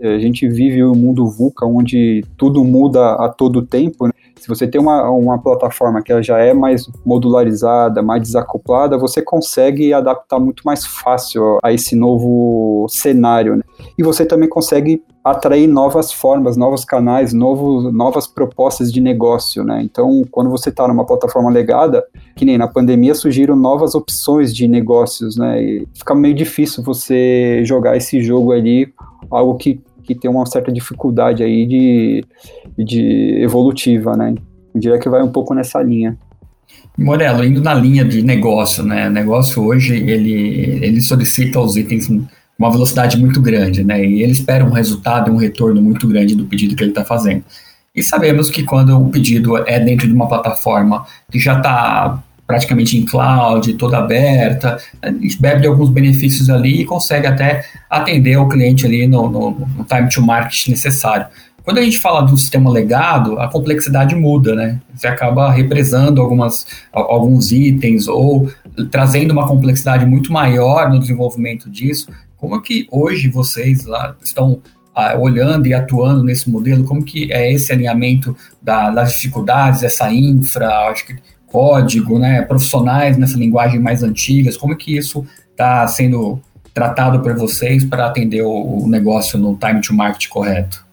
a 0.01 0.17
gente 0.17 0.47
vive 0.47 0.83
um 0.83 0.95
mundo 0.95 1.27
VUCA 1.27 1.63
onde 1.63 2.25
tudo 2.35 2.63
muda 2.63 3.13
a 3.13 3.29
todo 3.29 3.61
tempo, 3.61 4.07
né? 4.07 4.13
Se 4.41 4.47
você 4.47 4.67
tem 4.67 4.81
uma, 4.81 5.07
uma 5.11 5.37
plataforma 5.37 6.01
que 6.01 6.11
ela 6.11 6.23
já 6.23 6.39
é 6.39 6.51
mais 6.51 6.89
modularizada, 7.05 8.01
mais 8.01 8.23
desacoplada, 8.23 8.97
você 8.97 9.21
consegue 9.21 9.93
adaptar 9.93 10.39
muito 10.39 10.63
mais 10.65 10.83
fácil 10.83 11.59
a 11.61 11.71
esse 11.71 11.95
novo 11.95 12.87
cenário. 12.89 13.57
Né? 13.57 13.61
E 13.95 14.01
você 14.01 14.25
também 14.25 14.49
consegue 14.49 15.03
atrair 15.23 15.67
novas 15.67 16.11
formas, 16.11 16.57
novos 16.57 16.83
canais, 16.83 17.31
novo, 17.31 17.91
novas 17.91 18.25
propostas 18.25 18.91
de 18.91 18.99
negócio, 18.99 19.63
né? 19.63 19.81
Então, 19.83 20.23
quando 20.31 20.49
você 20.49 20.69
está 20.69 20.87
numa 20.87 21.05
plataforma 21.05 21.49
legada, 21.49 22.03
que 22.35 22.43
nem 22.43 22.57
na 22.57 22.67
pandemia 22.67 23.13
surgiram 23.13 23.55
novas 23.55 23.93
opções 23.93 24.53
de 24.55 24.67
negócios, 24.67 25.37
né? 25.37 25.61
E 25.61 25.87
fica 25.93 26.15
meio 26.15 26.33
difícil 26.33 26.83
você 26.83 27.63
jogar 27.63 27.95
esse 27.95 28.21
jogo 28.21 28.51
ali, 28.51 28.91
algo 29.29 29.55
que 29.55 29.79
que 30.03 30.15
tem 30.15 30.29
uma 30.29 30.45
certa 30.45 30.71
dificuldade 30.71 31.43
aí 31.43 31.65
de, 31.65 32.25
de 32.77 33.41
evolutiva, 33.41 34.15
né? 34.17 34.33
Eu 34.73 34.79
diria 34.79 34.99
que 34.99 35.07
vai 35.07 35.21
um 35.21 35.31
pouco 35.31 35.53
nessa 35.53 35.81
linha. 35.81 36.17
Morello, 36.97 37.43
indo 37.43 37.61
na 37.61 37.73
linha 37.73 38.03
de 38.03 38.21
negócio, 38.21 38.83
né? 38.83 39.07
O 39.07 39.11
negócio 39.11 39.63
hoje, 39.63 39.95
ele, 39.95 40.79
ele 40.83 41.01
solicita 41.01 41.59
os 41.59 41.77
itens 41.77 42.09
uma 42.57 42.71
velocidade 42.71 43.17
muito 43.17 43.41
grande, 43.41 43.83
né? 43.83 44.03
E 44.05 44.21
ele 44.21 44.31
espera 44.31 44.63
um 44.63 44.71
resultado, 44.71 45.31
um 45.31 45.37
retorno 45.37 45.81
muito 45.81 46.07
grande 46.07 46.35
do 46.35 46.45
pedido 46.45 46.75
que 46.75 46.83
ele 46.83 46.91
está 46.91 47.03
fazendo. 47.03 47.43
E 47.93 48.01
sabemos 48.01 48.49
que 48.49 48.63
quando 48.63 48.97
o 48.97 49.09
pedido 49.09 49.57
é 49.67 49.79
dentro 49.79 50.07
de 50.07 50.13
uma 50.13 50.27
plataforma 50.27 51.05
que 51.29 51.39
já 51.39 51.57
está 51.57 52.23
praticamente 52.47 52.97
em 52.97 53.05
cloud, 53.05 53.73
toda 53.75 53.97
aberta, 53.97 54.77
bebe 55.39 55.61
de 55.61 55.67
alguns 55.67 55.89
benefícios 55.89 56.49
ali 56.49 56.81
e 56.81 56.85
consegue 56.85 57.25
até 57.25 57.65
atender 57.89 58.37
o 58.37 58.47
cliente 58.47 58.85
ali 58.85 59.07
no, 59.07 59.29
no, 59.29 59.51
no 59.51 59.85
time 59.85 60.09
to 60.09 60.21
market 60.21 60.67
necessário. 60.67 61.27
Quando 61.63 61.77
a 61.77 61.81
gente 61.81 61.99
fala 61.99 62.21
do 62.21 62.35
sistema 62.35 62.69
legado, 62.69 63.39
a 63.39 63.47
complexidade 63.47 64.15
muda, 64.15 64.55
né? 64.55 64.79
Você 64.95 65.07
acaba 65.07 65.51
represando 65.51 66.19
algumas, 66.19 66.65
alguns 66.91 67.51
itens 67.51 68.07
ou 68.07 68.51
trazendo 68.89 69.31
uma 69.31 69.47
complexidade 69.47 70.05
muito 70.05 70.33
maior 70.33 70.89
no 70.89 70.99
desenvolvimento 70.99 71.69
disso. 71.69 72.11
Como 72.41 72.55
é 72.55 72.59
que 72.59 72.87
hoje 72.89 73.29
vocês 73.29 73.85
lá 73.85 74.15
estão 74.19 74.59
ah, 74.95 75.15
olhando 75.15 75.67
e 75.67 75.75
atuando 75.75 76.23
nesse 76.23 76.49
modelo? 76.49 76.83
Como 76.83 77.03
que 77.03 77.31
é 77.31 77.53
esse 77.53 77.71
alinhamento 77.71 78.35
da, 78.59 78.89
das 78.89 79.13
dificuldades, 79.13 79.83
essa 79.83 80.11
infra, 80.11 80.89
acho 80.89 81.05
que 81.05 81.15
código, 81.45 82.17
né, 82.17 82.41
profissionais 82.41 83.15
nessa 83.15 83.37
linguagem 83.37 83.79
mais 83.79 84.01
antigas? 84.01 84.57
Como 84.57 84.73
é 84.73 84.75
que 84.75 84.97
isso 84.97 85.23
está 85.51 85.85
sendo 85.85 86.41
tratado 86.73 87.19
por 87.19 87.35
vocês 87.35 87.85
para 87.85 88.07
atender 88.07 88.41
o, 88.41 88.85
o 88.85 88.87
negócio 88.87 89.37
no 89.37 89.55
time 89.55 89.79
to 89.79 89.93
market 89.93 90.27
correto? 90.27 90.83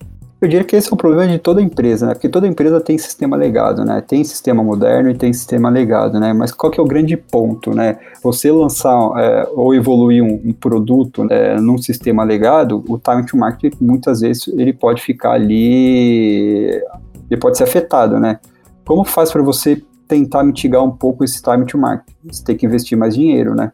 Eu 0.40 0.48
diria 0.48 0.64
que 0.64 0.76
esse 0.76 0.88
é 0.88 0.94
um 0.94 0.96
problema 0.96 1.32
de 1.32 1.38
toda 1.40 1.60
empresa, 1.60 2.06
né? 2.06 2.14
Porque 2.14 2.28
toda 2.28 2.46
empresa 2.46 2.80
tem 2.80 2.96
sistema 2.96 3.36
legado, 3.36 3.84
né? 3.84 4.00
Tem 4.00 4.22
sistema 4.22 4.62
moderno 4.62 5.10
e 5.10 5.14
tem 5.14 5.32
sistema 5.32 5.68
legado, 5.68 6.20
né? 6.20 6.32
Mas 6.32 6.52
qual 6.52 6.70
que 6.70 6.78
é 6.78 6.82
o 6.82 6.86
grande 6.86 7.16
ponto, 7.16 7.74
né? 7.74 7.98
Você 8.22 8.52
lançar 8.52 8.94
é, 9.16 9.48
ou 9.52 9.74
evoluir 9.74 10.22
um, 10.22 10.40
um 10.44 10.52
produto 10.52 11.26
é, 11.28 11.60
num 11.60 11.76
sistema 11.76 12.22
legado, 12.22 12.84
o 12.88 12.98
time 12.98 13.26
to 13.26 13.36
market 13.36 13.74
muitas 13.80 14.20
vezes 14.20 14.46
ele 14.46 14.72
pode 14.72 15.02
ficar 15.02 15.32
ali, 15.32 16.70
ele 17.28 17.40
pode 17.40 17.58
ser 17.58 17.64
afetado, 17.64 18.20
né? 18.20 18.38
Como 18.84 19.04
faz 19.04 19.32
para 19.32 19.42
você 19.42 19.82
tentar 20.06 20.44
mitigar 20.44 20.84
um 20.84 20.90
pouco 20.92 21.24
esse 21.24 21.42
time 21.42 21.66
to 21.66 21.76
market? 21.76 22.14
Você 22.30 22.44
tem 22.44 22.56
que 22.56 22.64
investir 22.64 22.96
mais 22.96 23.16
dinheiro, 23.16 23.56
né? 23.56 23.72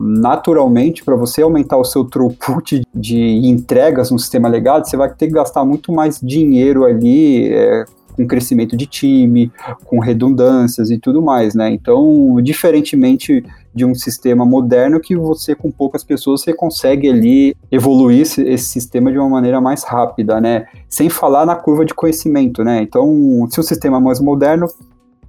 Naturalmente, 0.00 1.04
para 1.04 1.14
você 1.14 1.42
aumentar 1.42 1.76
o 1.76 1.84
seu 1.84 2.04
throughput 2.04 2.82
de 2.94 3.46
entregas 3.46 4.10
no 4.10 4.18
sistema 4.18 4.48
legado, 4.48 4.88
você 4.88 4.96
vai 4.96 5.12
ter 5.12 5.26
que 5.26 5.34
gastar 5.34 5.62
muito 5.64 5.92
mais 5.92 6.18
dinheiro 6.18 6.84
ali 6.84 7.52
é, 7.52 7.84
com 8.16 8.26
crescimento 8.26 8.76
de 8.76 8.86
time, 8.86 9.52
com 9.84 9.98
redundâncias 9.98 10.90
e 10.90 10.98
tudo 10.98 11.20
mais, 11.20 11.54
né? 11.54 11.70
Então, 11.70 12.36
diferentemente 12.42 13.44
de 13.74 13.84
um 13.84 13.94
sistema 13.94 14.44
moderno 14.44 14.98
que 14.98 15.16
você 15.16 15.54
com 15.54 15.70
poucas 15.70 16.02
pessoas 16.02 16.40
você 16.40 16.52
consegue 16.52 17.08
ali 17.08 17.56
evoluir 17.70 18.22
esse, 18.22 18.42
esse, 18.42 18.66
sistema 18.66 19.12
de 19.12 19.18
uma 19.18 19.28
maneira 19.28 19.60
mais 19.60 19.84
rápida, 19.84 20.40
né? 20.40 20.66
Sem 20.88 21.08
falar 21.08 21.46
na 21.46 21.54
curva 21.54 21.84
de 21.84 21.94
conhecimento, 21.94 22.64
né? 22.64 22.82
Então, 22.82 23.46
se 23.50 23.60
o 23.60 23.62
sistema 23.62 23.98
é 23.98 24.00
mais 24.00 24.18
moderno, 24.18 24.66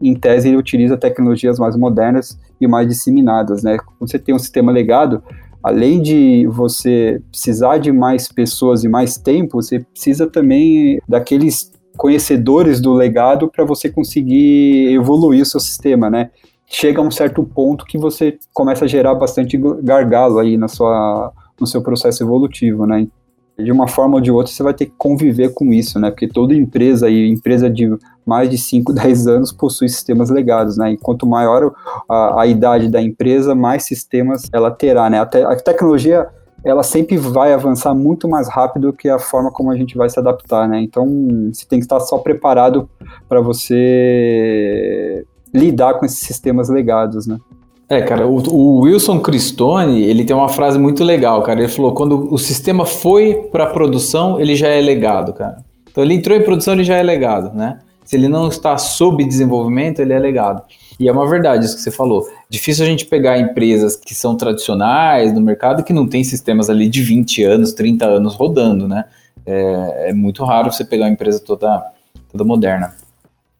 em 0.02 0.16
tese, 0.16 0.48
ele 0.48 0.58
utiliza 0.58 0.98
tecnologias 0.98 1.60
mais 1.60 1.76
modernas 1.76 2.40
e 2.60 2.68
mais 2.68 2.88
disseminadas, 2.88 3.64
né? 3.64 3.78
Quando 3.78 4.10
você 4.10 4.20
tem 4.20 4.34
um 4.34 4.40
sistema 4.40 4.72
legado, 4.72 5.24
além 5.64 6.02
de 6.02 6.48
você 6.48 7.22
precisar 7.30 7.78
de 7.78 7.92
mais 7.92 8.28
pessoas 8.28 8.84
e 8.84 8.90
mais 8.90 9.18
tempo, 9.18 9.62
você 9.62 9.80
precisa 9.80 10.28
também 10.28 11.00
daqueles 11.08 11.72
conhecedores 11.98 12.82
do 12.82 12.94
legado 12.94 13.50
para 13.50 13.66
você 13.66 13.90
conseguir 13.90 14.94
evoluir 14.94 15.44
o 15.44 15.46
seu 15.46 15.60
sistema, 15.60 16.10
né? 16.10 16.32
Chega 16.66 17.02
a 17.02 17.04
um 17.04 17.12
certo 17.12 17.44
ponto 17.44 17.86
que 17.86 17.98
você 17.98 18.38
começa 18.54 18.86
a 18.86 18.88
gerar 18.88 19.14
bastante 19.16 19.58
gargalo 19.84 20.40
aí 20.40 20.58
na 20.58 20.68
sua, 20.68 21.32
no 21.60 21.68
seu 21.68 21.82
processo 21.82 22.24
evolutivo, 22.24 22.86
né? 22.86 23.08
De 23.62 23.72
uma 23.72 23.88
forma 23.88 24.16
ou 24.16 24.22
de 24.22 24.32
outra 24.32 24.52
você 24.52 24.64
vai 24.64 24.74
ter 24.74 24.86
que 24.86 24.94
conviver 24.98 25.54
com 25.54 25.72
isso, 25.74 26.00
né? 26.00 26.10
Porque 26.10 26.28
toda 26.28 26.54
empresa 26.54 27.10
e 27.10 27.30
empresa 27.30 27.70
de 27.70 27.96
mais 28.26 28.50
de 28.50 28.58
5, 28.58 28.94
10 28.94 29.28
anos 29.28 29.52
possui 29.52 29.90
sistemas 29.90 30.30
legados, 30.30 30.78
né? 30.78 30.92
E 30.94 30.98
quanto 30.98 31.26
maior 31.26 31.74
a, 32.10 32.42
a 32.42 32.48
idade 32.48 32.90
da 32.90 33.02
empresa, 33.02 33.56
mais 33.56 33.84
sistemas 33.84 34.50
ela 34.52 34.72
terá, 34.72 35.10
né? 35.10 35.20
A, 35.20 35.26
te, 35.26 35.42
a 35.42 35.56
tecnologia 35.56 36.28
ela 36.64 36.84
sempre 36.84 37.18
vai 37.18 37.54
avançar 37.54 37.94
muito 37.94 38.28
mais 38.28 38.48
rápido 38.48 38.94
que 38.94 39.10
a 39.10 39.18
forma 39.18 39.52
como 39.52 39.72
a 39.72 39.76
gente 39.76 39.98
vai 39.98 40.10
se 40.10 40.20
adaptar, 40.20 40.68
né? 40.68 40.80
Então, 40.82 41.08
você 41.52 41.66
tem 41.66 41.80
que 41.80 41.86
estar 41.86 42.00
só 42.00 42.20
preparado 42.20 42.88
para 43.28 43.42
você 43.42 45.26
lidar 45.54 45.96
com 45.96 46.06
esses 46.06 46.20
sistemas 46.20 46.70
legados, 46.70 47.26
né? 47.26 47.40
É, 47.92 48.02
cara, 48.02 48.26
o, 48.26 48.38
o, 48.38 48.80
Wilson 48.84 49.20
Cristone, 49.20 50.02
ele 50.02 50.24
tem 50.24 50.34
uma 50.34 50.48
frase 50.48 50.80
muito 50.80 51.04
legal, 51.04 51.44
cara. 51.44 51.60
Ele 51.60 51.68
falou: 51.68 51.94
quando 51.94 52.34
o 52.34 52.38
sistema 52.38 52.86
foi 52.86 53.50
para 53.52 53.66
produção, 53.66 54.40
ele 54.40 54.56
já 54.56 54.70
é 54.70 54.80
legado, 54.80 55.34
cara. 55.34 55.58
Então 55.90 56.02
ele 56.02 56.14
entrou 56.14 56.38
em 56.38 56.42
produção, 56.42 56.74
ele 56.74 56.86
já 56.86 56.96
é 56.96 57.04
legado, 57.04 57.54
né? 57.54 57.80
Se 58.06 58.16
ele 58.16 58.30
não 58.30 58.48
está 58.48 58.78
sob 58.78 59.22
desenvolvimento, 59.26 60.00
ele 60.00 60.14
é 60.14 60.20
legado. 60.20 60.64
E 60.98 61.10
é 61.10 61.12
uma 61.12 61.28
verdade 61.28 61.66
isso 61.66 61.76
que 61.76 61.82
você 61.82 61.92
falou. 61.92 62.26
Difícil 62.50 62.86
a 62.86 62.88
gente 62.88 63.06
pegar 63.06 63.38
empresas 63.38 63.98
que 63.98 64.16
são 64.16 64.38
tradicionais 64.38 65.34
no 65.34 65.42
mercado 65.42 65.84
que 65.84 65.92
não 65.92 66.08
tem 66.08 66.24
sistemas 66.24 66.70
ali 66.70 66.88
de 66.88 67.04
20 67.04 67.44
anos, 67.44 67.74
30 67.74 68.06
anos 68.06 68.36
rodando, 68.36 68.88
né? 68.88 69.04
É, 69.46 70.12
é 70.12 70.14
muito 70.14 70.46
raro 70.46 70.72
você 70.72 70.86
pegar 70.86 71.08
uma 71.08 71.12
empresa 71.12 71.42
toda, 71.42 71.84
toda 72.32 72.46
moderna. 72.46 72.96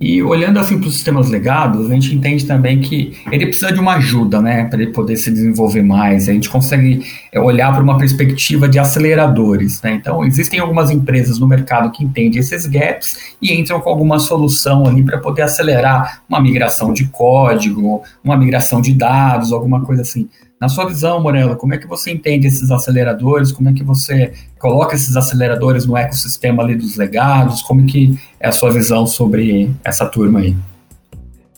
E 0.02 0.24
olhando 0.24 0.58
assim 0.58 0.80
para 0.80 0.88
os 0.88 0.96
sistemas 0.96 1.30
legados, 1.30 1.86
a 1.86 1.94
gente 1.94 2.16
entende 2.16 2.44
também 2.44 2.82
que 2.82 3.16
ele 3.32 3.46
precisa 3.46 3.72
de 3.72 3.80
uma 3.80 3.94
ajuda, 3.94 4.42
né, 4.42 4.66
para 4.66 4.82
ele 4.82 4.92
poder 4.92 5.16
se 5.16 5.30
desenvolver 5.30 5.84
mais. 5.84 6.28
A 6.28 6.34
gente 6.34 6.50
consegue 6.50 7.06
é, 7.32 7.40
olhar 7.40 7.72
para 7.72 7.84
uma 7.84 8.00
perspectiva 8.00 8.68
de 8.68 8.80
aceleradores, 8.80 9.80
né? 9.84 9.94
Então, 9.94 10.26
existem 10.26 10.60
algumas 10.60 10.90
empresas 10.90 11.38
no 11.38 11.48
mercado 11.48 11.92
que 11.92 12.04
entendem 12.04 12.40
esses 12.40 12.66
gaps 12.66 13.36
e 13.40 13.54
entram 13.54 13.80
com 13.80 13.92
alguma 13.92 14.18
solução 14.18 14.88
ali 14.88 15.04
para 15.04 15.20
poder 15.20 15.44
acelerar 15.44 16.24
uma 16.28 16.42
migração 16.42 16.92
de 16.92 17.06
código, 17.06 18.02
uma 18.24 18.36
migração 18.36 18.82
de 18.82 18.94
dados, 18.94 19.54
alguma 19.54 19.86
coisa 19.86 20.02
assim. 20.02 20.28
Na 20.62 20.70
sua 20.70 20.86
visão, 20.86 21.20
Morello, 21.20 21.56
como 21.56 21.74
é 21.74 21.78
que 21.80 21.88
você 21.88 22.12
entende 22.12 22.46
esses 22.46 22.70
aceleradores? 22.70 23.52
Como 23.52 23.68
é 23.68 23.74
que 23.74 23.84
você 23.84 24.32
coloca 24.60 24.94
esses 24.94 25.18
aceleradores 25.18 25.88
no 25.88 25.98
ecossistema 25.98 26.62
ali 26.62 26.76
dos 26.76 26.98
legados? 26.98 27.64
Como 27.64 27.82
é 27.82 27.86
que 27.86 28.16
é 28.40 28.50
a 28.50 28.52
sua 28.52 28.70
visão 28.70 29.08
sobre 29.08 29.72
essa 29.84 30.06
turma 30.06 30.38
aí? 30.38 30.56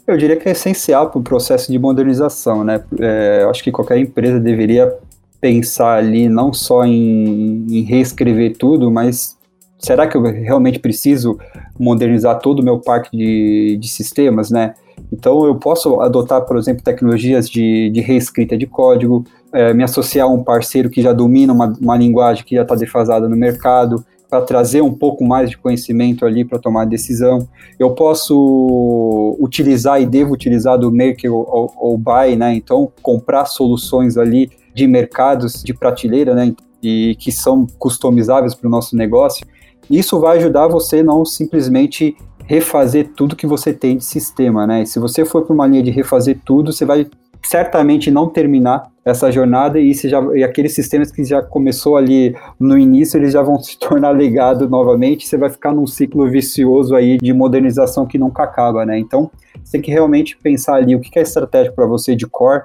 Eu 0.07 0.15
diria 0.15 0.37
que 0.37 0.47
é 0.47 0.53
essencial 0.53 1.09
para 1.09 1.19
o 1.19 1.21
processo 1.21 1.69
de 1.69 1.77
modernização, 1.77 2.63
né? 2.63 2.81
É, 2.97 3.45
acho 3.49 3.61
que 3.61 3.73
qualquer 3.73 3.97
empresa 3.97 4.39
deveria 4.39 4.93
pensar 5.41 5.97
ali 5.97 6.29
não 6.29 6.53
só 6.53 6.85
em, 6.85 7.65
em 7.69 7.81
reescrever 7.81 8.55
tudo, 8.57 8.89
mas 8.89 9.37
será 9.79 10.07
que 10.07 10.15
eu 10.15 10.21
realmente 10.23 10.79
preciso 10.79 11.37
modernizar 11.77 12.39
todo 12.39 12.61
o 12.61 12.63
meu 12.63 12.79
parque 12.79 13.17
de, 13.17 13.77
de 13.81 13.87
sistemas, 13.89 14.49
né? 14.49 14.75
Então, 15.11 15.45
eu 15.45 15.55
posso 15.55 16.01
adotar, 16.01 16.41
por 16.45 16.57
exemplo, 16.57 16.83
tecnologias 16.83 17.49
de, 17.49 17.89
de 17.89 18.01
reescrita 18.01 18.57
de 18.57 18.65
código, 18.65 19.23
é, 19.51 19.73
me 19.73 19.83
associar 19.83 20.27
a 20.27 20.29
um 20.31 20.43
parceiro 20.43 20.89
que 20.89 21.01
já 21.01 21.13
domina 21.13 21.53
uma, 21.53 21.73
uma 21.79 21.95
linguagem 21.97 22.43
que 22.43 22.55
já 22.55 22.63
está 22.63 22.75
defasada 22.75 23.29
no 23.29 23.35
mercado, 23.35 24.03
para 24.33 24.41
trazer 24.41 24.81
um 24.81 24.91
pouco 24.91 25.23
mais 25.23 25.51
de 25.51 25.57
conhecimento 25.59 26.25
ali 26.25 26.43
para 26.43 26.57
tomar 26.57 26.85
decisão. 26.85 27.47
Eu 27.77 27.91
posso 27.91 29.37
utilizar 29.39 30.01
e 30.01 30.07
devo 30.07 30.33
utilizar 30.33 30.75
do 30.75 30.91
make 30.91 31.29
ou, 31.29 31.71
ou 31.77 31.95
buy, 31.99 32.35
né? 32.35 32.55
Então, 32.55 32.91
comprar 33.03 33.45
soluções 33.45 34.17
ali 34.17 34.49
de 34.73 34.87
mercados 34.87 35.61
de 35.63 35.71
prateleira, 35.71 36.33
né? 36.33 36.51
E 36.81 37.15
que 37.19 37.31
são 37.31 37.67
customizáveis 37.77 38.55
para 38.55 38.67
o 38.67 38.71
nosso 38.71 38.95
negócio. 38.95 39.45
Isso 39.87 40.19
vai 40.19 40.37
ajudar 40.39 40.67
você 40.67 41.03
não 41.03 41.23
simplesmente 41.23 42.17
refazer 42.45 43.09
tudo 43.15 43.35
que 43.35 43.47
você 43.47 43.73
tem 43.73 43.97
de 43.97 44.05
sistema, 44.05 44.67
né? 44.67 44.83
E 44.83 44.85
se 44.85 44.99
você 44.99 45.25
for 45.25 45.43
para 45.43 45.53
uma 45.53 45.67
linha 45.67 45.83
de 45.83 45.91
refazer 45.91 46.39
tudo, 46.43 46.71
você 46.71 46.85
vai 46.85 47.07
certamente 47.43 48.09
não 48.09 48.29
terminar 48.29 48.91
essa 49.05 49.29
jornada 49.29 49.79
e, 49.79 49.93
já, 49.93 50.21
e 50.33 50.43
aqueles 50.43 50.73
sistemas 50.73 51.11
que 51.11 51.23
já 51.25 51.41
começou 51.41 51.97
ali 51.97 52.33
no 52.57 52.77
início, 52.77 53.17
eles 53.17 53.33
já 53.33 53.41
vão 53.41 53.59
se 53.61 53.77
tornar 53.77 54.11
legado 54.11 54.69
novamente, 54.69 55.27
você 55.27 55.37
vai 55.37 55.49
ficar 55.49 55.73
num 55.73 55.85
ciclo 55.85 56.29
vicioso 56.29 56.95
aí 56.95 57.17
de 57.17 57.33
modernização 57.33 58.05
que 58.05 58.17
nunca 58.17 58.43
acaba, 58.43 58.85
né? 58.85 58.97
Então, 58.97 59.29
você 59.63 59.73
tem 59.73 59.81
que 59.81 59.91
realmente 59.91 60.37
pensar 60.37 60.75
ali 60.75 60.95
o 60.95 60.99
que 60.99 61.19
é 61.19 61.21
estratégico 61.21 61.75
para 61.75 61.85
você 61.85 62.15
de 62.15 62.25
core, 62.25 62.63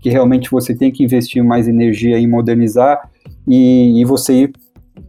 que 0.00 0.10
realmente 0.10 0.50
você 0.50 0.74
tem 0.74 0.92
que 0.92 1.02
investir 1.02 1.42
mais 1.42 1.66
energia 1.66 2.18
em 2.18 2.26
modernizar 2.26 3.10
e, 3.46 4.00
e 4.00 4.04
você 4.04 4.32
ir 4.34 4.52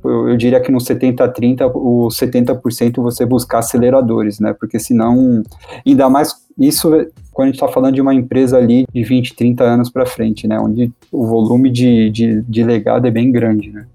eu, 0.03 0.37
diria 0.37 0.59
que 0.59 0.71
no 0.71 0.77
70-30, 0.77 1.71
o 1.73 2.07
70% 2.07 3.01
você 3.01 3.25
buscar 3.25 3.59
aceleradores, 3.59 4.39
né? 4.39 4.53
Porque 4.53 4.79
senão, 4.79 5.43
ainda 5.85 6.09
mais 6.09 6.33
isso 6.57 6.89
quando 7.31 7.47
a 7.47 7.51
gente 7.51 7.55
está 7.55 7.67
falando 7.69 7.95
de 7.95 8.01
uma 8.01 8.13
empresa 8.13 8.57
ali 8.57 8.85
de 8.93 9.03
20, 9.03 9.35
30 9.35 9.63
anos 9.63 9.89
para 9.89 10.05
frente, 10.05 10.47
né? 10.47 10.59
Onde 10.59 10.91
o 11.11 11.25
volume 11.25 11.69
de, 11.69 12.09
de, 12.09 12.41
de 12.41 12.63
legado 12.63 13.07
é 13.07 13.11
bem 13.11 13.31
grande, 13.31 13.71
né? 13.71 13.85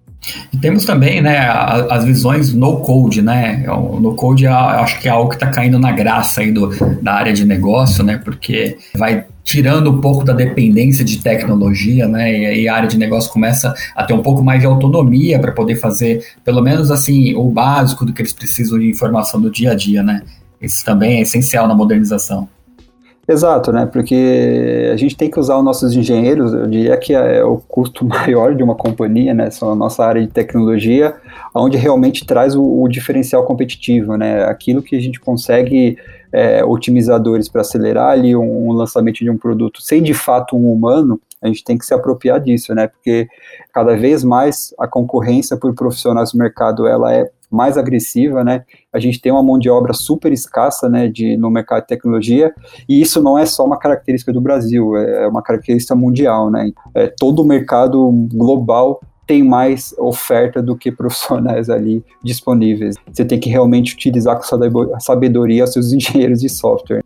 E 0.52 0.56
temos 0.56 0.84
também 0.84 1.20
né, 1.20 1.38
as 1.90 2.04
visões 2.04 2.52
no 2.52 2.78
code, 2.78 3.22
né? 3.22 3.64
O 3.68 4.00
no 4.00 4.14
code 4.14 4.46
acho 4.46 5.00
que 5.00 5.08
é 5.08 5.10
algo 5.10 5.28
que 5.28 5.36
está 5.36 5.48
caindo 5.48 5.78
na 5.78 5.92
graça 5.92 6.40
aí 6.40 6.50
do, 6.50 6.70
da 7.02 7.14
área 7.14 7.32
de 7.32 7.44
negócio, 7.44 8.02
né? 8.04 8.20
Porque 8.22 8.76
vai 8.96 9.24
tirando 9.42 9.90
um 9.90 10.00
pouco 10.00 10.24
da 10.24 10.32
dependência 10.32 11.04
de 11.04 11.18
tecnologia, 11.18 12.08
né? 12.08 12.32
E 12.32 12.46
aí 12.46 12.68
a 12.68 12.74
área 12.74 12.88
de 12.88 12.96
negócio 12.96 13.30
começa 13.30 13.74
a 13.94 14.04
ter 14.04 14.14
um 14.14 14.22
pouco 14.22 14.42
mais 14.42 14.60
de 14.60 14.66
autonomia 14.66 15.38
para 15.38 15.52
poder 15.52 15.76
fazer, 15.76 16.24
pelo 16.42 16.62
menos 16.62 16.90
assim, 16.90 17.34
o 17.34 17.50
básico 17.50 18.04
do 18.04 18.12
que 18.12 18.22
eles 18.22 18.32
precisam 18.32 18.78
de 18.78 18.88
informação 18.88 19.40
do 19.40 19.50
dia 19.50 19.72
a 19.72 19.74
dia, 19.74 20.02
né? 20.02 20.22
Isso 20.60 20.84
também 20.84 21.18
é 21.18 21.20
essencial 21.20 21.68
na 21.68 21.74
modernização. 21.74 22.48
Exato, 23.26 23.72
né? 23.72 23.86
Porque 23.86 24.90
a 24.92 24.96
gente 24.96 25.16
tem 25.16 25.30
que 25.30 25.40
usar 25.40 25.56
os 25.56 25.64
nossos 25.64 25.94
engenheiros, 25.94 26.52
eu 26.52 26.66
diria 26.66 26.96
que 26.96 27.14
é 27.14 27.42
o 27.42 27.56
custo 27.56 28.04
maior 28.06 28.54
de 28.54 28.62
uma 28.62 28.74
companhia, 28.74 29.32
né? 29.32 29.50
São 29.50 29.72
a 29.72 29.74
nossa 29.74 30.04
área 30.04 30.20
de 30.20 30.28
tecnologia, 30.28 31.14
onde 31.54 31.78
realmente 31.78 32.26
traz 32.26 32.54
o, 32.54 32.62
o 32.62 32.88
diferencial 32.88 33.44
competitivo, 33.44 34.16
né? 34.16 34.44
Aquilo 34.44 34.82
que 34.82 34.94
a 34.94 35.00
gente 35.00 35.18
consegue 35.18 35.96
é, 36.30 36.64
otimizadores 36.64 37.48
para 37.48 37.62
acelerar 37.62 38.10
ali 38.10 38.36
um, 38.36 38.68
um, 38.68 38.72
lançamento 38.72 39.18
de 39.18 39.30
um 39.30 39.38
produto 39.38 39.80
sem 39.80 40.02
de 40.02 40.12
fato 40.12 40.56
um 40.56 40.70
humano, 40.70 41.20
a 41.40 41.46
gente 41.46 41.62
tem 41.62 41.78
que 41.78 41.86
se 41.86 41.94
apropriar 41.94 42.40
disso, 42.40 42.74
né? 42.74 42.88
Porque 42.88 43.28
cada 43.72 43.96
vez 43.96 44.22
mais 44.22 44.74
a 44.78 44.86
concorrência 44.86 45.56
por 45.56 45.74
profissionais 45.74 46.32
do 46.32 46.38
mercado 46.38 46.86
ela 46.86 47.14
é 47.14 47.30
mais 47.54 47.78
agressiva, 47.78 48.42
né? 48.42 48.64
A 48.92 48.98
gente 48.98 49.20
tem 49.20 49.32
uma 49.32 49.42
mão 49.42 49.58
de 49.58 49.70
obra 49.70 49.92
super 49.92 50.32
escassa, 50.32 50.88
né, 50.88 51.08
de, 51.08 51.36
no 51.36 51.50
mercado 51.50 51.82
de 51.82 51.88
tecnologia, 51.88 52.52
e 52.88 53.00
isso 53.00 53.22
não 53.22 53.38
é 53.38 53.46
só 53.46 53.64
uma 53.64 53.78
característica 53.78 54.32
do 54.32 54.40
Brasil, 54.40 54.96
é 54.96 55.26
uma 55.26 55.42
característica 55.42 55.94
mundial, 55.94 56.50
né? 56.50 56.70
É, 56.94 57.06
todo 57.06 57.40
o 57.40 57.44
mercado 57.44 58.10
global 58.32 59.00
tem 59.26 59.42
mais 59.42 59.94
oferta 59.98 60.62
do 60.62 60.76
que 60.76 60.90
profissionais 60.92 61.70
ali 61.70 62.04
disponíveis. 62.22 62.96
Você 63.10 63.24
tem 63.24 63.38
que 63.38 63.48
realmente 63.48 63.94
utilizar 63.94 64.36
com 64.36 65.00
sabedoria 65.00 65.66
seus 65.66 65.92
engenheiros 65.94 66.40
de 66.40 66.48
software. 66.48 67.02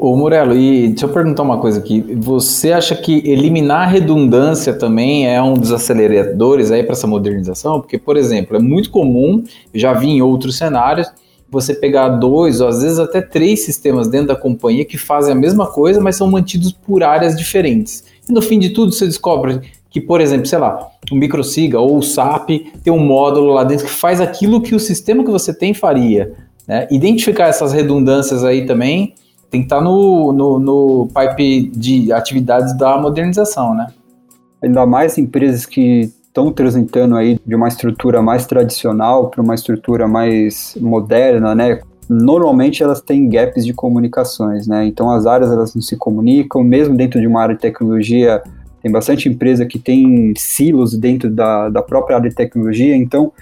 Ô 0.00 0.16
Murelo, 0.16 0.56
e 0.56 0.88
deixa 0.88 1.06
eu 1.06 1.08
perguntar 1.08 1.42
uma 1.42 1.58
coisa 1.58 1.80
aqui. 1.80 2.00
Você 2.16 2.72
acha 2.72 2.94
que 2.94 3.18
eliminar 3.28 3.82
a 3.82 3.90
redundância 3.90 4.72
também 4.72 5.26
é 5.26 5.42
um 5.42 5.54
dos 5.54 5.72
aceleradores 5.72 6.70
aí 6.70 6.82
para 6.82 6.92
essa 6.92 7.06
modernização? 7.06 7.80
Porque, 7.80 7.98
por 7.98 8.16
exemplo, 8.16 8.56
é 8.56 8.60
muito 8.60 8.90
comum, 8.90 9.42
já 9.74 9.92
vi 9.92 10.08
em 10.08 10.22
outros 10.22 10.56
cenários, 10.56 11.08
você 11.50 11.74
pegar 11.74 12.10
dois 12.10 12.60
ou 12.60 12.68
às 12.68 12.82
vezes 12.82 12.98
até 12.98 13.20
três 13.20 13.64
sistemas 13.64 14.06
dentro 14.06 14.28
da 14.28 14.36
companhia 14.36 14.84
que 14.84 14.96
fazem 14.96 15.32
a 15.32 15.36
mesma 15.36 15.66
coisa, 15.66 16.00
mas 16.00 16.16
são 16.16 16.30
mantidos 16.30 16.72
por 16.72 17.02
áreas 17.02 17.36
diferentes. 17.36 18.04
E 18.28 18.32
no 18.32 18.40
fim 18.40 18.58
de 18.58 18.70
tudo 18.70 18.92
você 18.92 19.06
descobre 19.06 19.60
que, 19.90 20.00
por 20.00 20.20
exemplo, 20.20 20.46
sei 20.46 20.58
lá, 20.58 20.86
o 21.10 21.14
MicroSiga 21.16 21.80
ou 21.80 21.96
o 21.98 22.02
SAP 22.02 22.50
tem 22.84 22.92
um 22.92 22.98
módulo 22.98 23.52
lá 23.52 23.64
dentro 23.64 23.86
que 23.86 23.92
faz 23.92 24.20
aquilo 24.20 24.60
que 24.60 24.74
o 24.74 24.80
sistema 24.80 25.24
que 25.24 25.30
você 25.30 25.52
tem 25.52 25.74
faria. 25.74 26.32
Né? 26.66 26.86
Identificar 26.90 27.46
essas 27.46 27.72
redundâncias 27.72 28.44
aí 28.44 28.66
também 28.66 29.14
tem 29.50 29.60
que 29.60 29.66
estar 29.66 29.78
tá 29.78 29.82
no, 29.82 30.32
no, 30.32 30.58
no 30.58 31.08
pipe 31.08 31.70
de 31.74 32.12
atividades 32.12 32.76
da 32.76 32.98
modernização, 32.98 33.74
né? 33.74 33.88
Ainda 34.62 34.84
mais 34.84 35.16
empresas 35.16 35.64
que 35.64 36.12
estão 36.26 36.52
transitando 36.52 37.16
aí 37.16 37.38
de 37.44 37.54
uma 37.54 37.68
estrutura 37.68 38.20
mais 38.20 38.46
tradicional 38.46 39.28
para 39.28 39.42
uma 39.42 39.54
estrutura 39.54 40.06
mais 40.06 40.76
moderna, 40.80 41.54
né? 41.54 41.80
Normalmente 42.08 42.82
elas 42.82 43.00
têm 43.00 43.28
gaps 43.28 43.64
de 43.64 43.72
comunicações, 43.72 44.66
né? 44.66 44.86
Então 44.86 45.10
as 45.10 45.26
áreas 45.26 45.50
elas 45.50 45.74
não 45.74 45.82
se 45.82 45.96
comunicam, 45.96 46.62
mesmo 46.62 46.96
dentro 46.96 47.20
de 47.20 47.26
uma 47.26 47.42
área 47.42 47.54
de 47.54 47.60
tecnologia, 47.60 48.42
tem 48.82 48.92
bastante 48.92 49.28
empresa 49.28 49.66
que 49.66 49.78
tem 49.78 50.32
silos 50.36 50.96
dentro 50.96 51.30
da, 51.30 51.68
da 51.68 51.82
própria 51.82 52.16
área 52.16 52.30
de 52.30 52.36
tecnologia, 52.36 52.96
então 52.96 53.32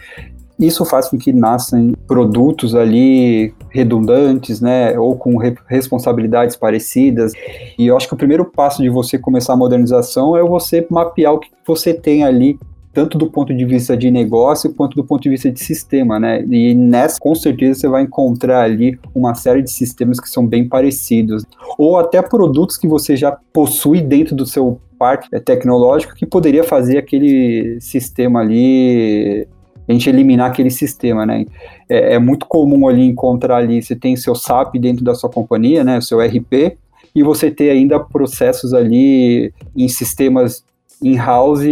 isso 0.59 0.85
faz 0.85 1.09
com 1.09 1.19
que 1.19 1.33
nasçam 1.33 1.93
produtos 2.07 2.75
ali 2.75 3.53
redundantes, 3.71 4.61
né, 4.61 4.99
ou 4.99 5.17
com 5.17 5.37
re 5.37 5.55
responsabilidades 5.67 6.57
parecidas. 6.57 7.33
E 7.79 7.87
eu 7.87 7.97
acho 7.97 8.09
que 8.09 8.15
o 8.15 8.17
primeiro 8.17 8.45
passo 8.45 8.83
de 8.83 8.89
você 8.89 9.19
começar 9.19 9.53
a 9.53 9.57
modernização 9.57 10.37
é 10.37 10.43
você 10.43 10.87
mapear 10.91 11.35
o 11.35 11.39
que 11.39 11.51
você 11.67 11.93
tem 11.93 12.25
ali 12.25 12.59
tanto 12.97 13.19
do 13.19 13.31
ponto 13.31 13.55
de 13.55 13.63
vista 13.67 13.95
de 13.95 14.11
negócio 14.11 14.73
quanto 14.73 14.95
do 14.95 15.05
ponto 15.05 15.23
de 15.23 15.29
vista 15.29 15.53
de 15.53 15.63
sistema, 15.63 16.19
né? 16.19 16.43
E 16.51 16.75
nessa, 16.75 17.21
com 17.21 17.35
certeza, 17.35 17.79
você 17.79 17.89
vai 17.89 18.05
encontrar 18.05 18.63
ali 18.63 18.99
uma 19.15 19.35
série 19.35 19.61
de 19.61 19.71
sistemas 19.71 20.19
que 20.19 20.31
são 20.31 20.47
bem 20.47 20.67
parecidos, 20.67 21.45
ou 21.77 21.99
até 21.99 22.23
produtos 22.23 22.79
que 22.79 22.89
você 22.89 23.15
já 23.15 23.37
possui 23.53 24.01
dentro 24.01 24.35
do 24.35 24.47
seu 24.47 24.81
parque 24.99 25.29
tecnológico 25.41 26.15
que 26.15 26.25
poderia 26.25 26.65
fazer 26.65 26.97
aquele 26.97 27.79
sistema 27.83 28.41
ali 28.41 29.47
a 29.89 29.93
gente 29.93 30.09
eliminar 30.09 30.51
aquele 30.51 30.71
sistema, 30.71 31.25
né? 31.25 31.47
É, 31.89 32.15
é, 32.15 32.19
muito 32.19 32.47
comum 32.47 32.89
ali 32.89 33.03
encontrar 33.03 33.59
ali, 33.59 33.83
você 33.83 33.95
tem 33.95 34.17
seu 34.17 34.35
SAP 34.35 34.75
dentro 34.79 35.05
da 35.05 35.15
sua 35.15 35.31
companhia, 35.31 35.85
né? 35.85 35.99
O 35.99 36.03
seu 36.03 36.19
RP, 36.21 36.77
e 37.15 37.23
você 37.23 37.51
ter 37.51 37.71
ainda 37.71 37.99
processos 38.01 38.75
ali 38.75 39.53
em 39.77 39.89
sistemas 39.89 40.65
in-house 41.03 41.63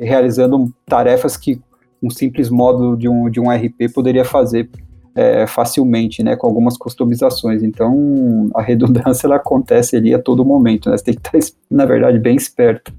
realizando 0.00 0.72
tarefas 0.86 1.36
que 1.36 1.60
um 2.02 2.10
simples 2.10 2.48
módulo 2.48 2.96
de 2.96 3.08
um, 3.08 3.30
de 3.30 3.38
um 3.38 3.50
RP 3.50 3.92
poderia 3.94 4.24
fazer 4.24 4.68
é, 5.14 5.46
facilmente, 5.46 6.22
né, 6.22 6.36
com 6.36 6.46
algumas 6.46 6.76
customizações. 6.76 7.62
Então, 7.62 8.48
a 8.54 8.62
redundância 8.62 9.26
ela 9.26 9.36
acontece 9.36 9.96
ali 9.96 10.14
a 10.14 10.18
todo 10.18 10.44
momento, 10.44 10.88
né? 10.88 10.96
Você 10.96 11.04
tem 11.04 11.14
que 11.14 11.36
estar, 11.36 11.58
na 11.70 11.84
verdade, 11.84 12.18
bem 12.18 12.36
esperto. 12.36 12.92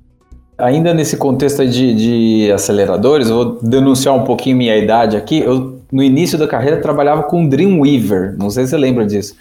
Ainda 0.61 0.93
nesse 0.93 1.17
contexto 1.17 1.65
de, 1.67 1.93
de 1.95 2.51
aceleradores, 2.51 3.29
eu 3.29 3.35
vou 3.35 3.59
denunciar 3.61 4.15
um 4.15 4.23
pouquinho 4.23 4.57
minha 4.57 4.77
idade 4.77 5.17
aqui. 5.17 5.39
Eu, 5.39 5.81
no 5.91 6.03
início 6.03 6.37
da 6.37 6.47
carreira, 6.47 6.77
trabalhava 6.77 7.23
com 7.23 7.47
Dreamweaver. 7.47 8.35
Não 8.37 8.49
sei 8.49 8.65
se 8.65 8.71
você 8.71 8.77
lembra 8.77 9.05
disso. 9.05 9.35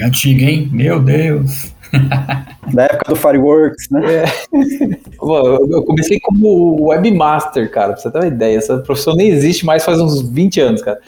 Antiga, 0.00 0.44
hein? 0.44 0.68
Meu 0.72 1.00
Deus! 1.00 1.72
da 2.72 2.84
época 2.84 3.14
do 3.14 3.16
Fireworks, 3.16 3.88
né? 3.90 4.24
É. 4.24 4.24
eu 5.70 5.82
comecei 5.84 6.20
como 6.20 6.88
webmaster, 6.88 7.70
cara, 7.70 7.92
pra 7.92 8.02
você 8.02 8.10
ter 8.10 8.18
uma 8.18 8.26
ideia. 8.26 8.58
Essa 8.58 8.78
profissão 8.78 9.14
nem 9.14 9.28
existe 9.28 9.64
mais 9.64 9.84
faz 9.84 9.98
uns 10.00 10.20
20 10.28 10.60
anos, 10.60 10.82
cara. 10.82 11.00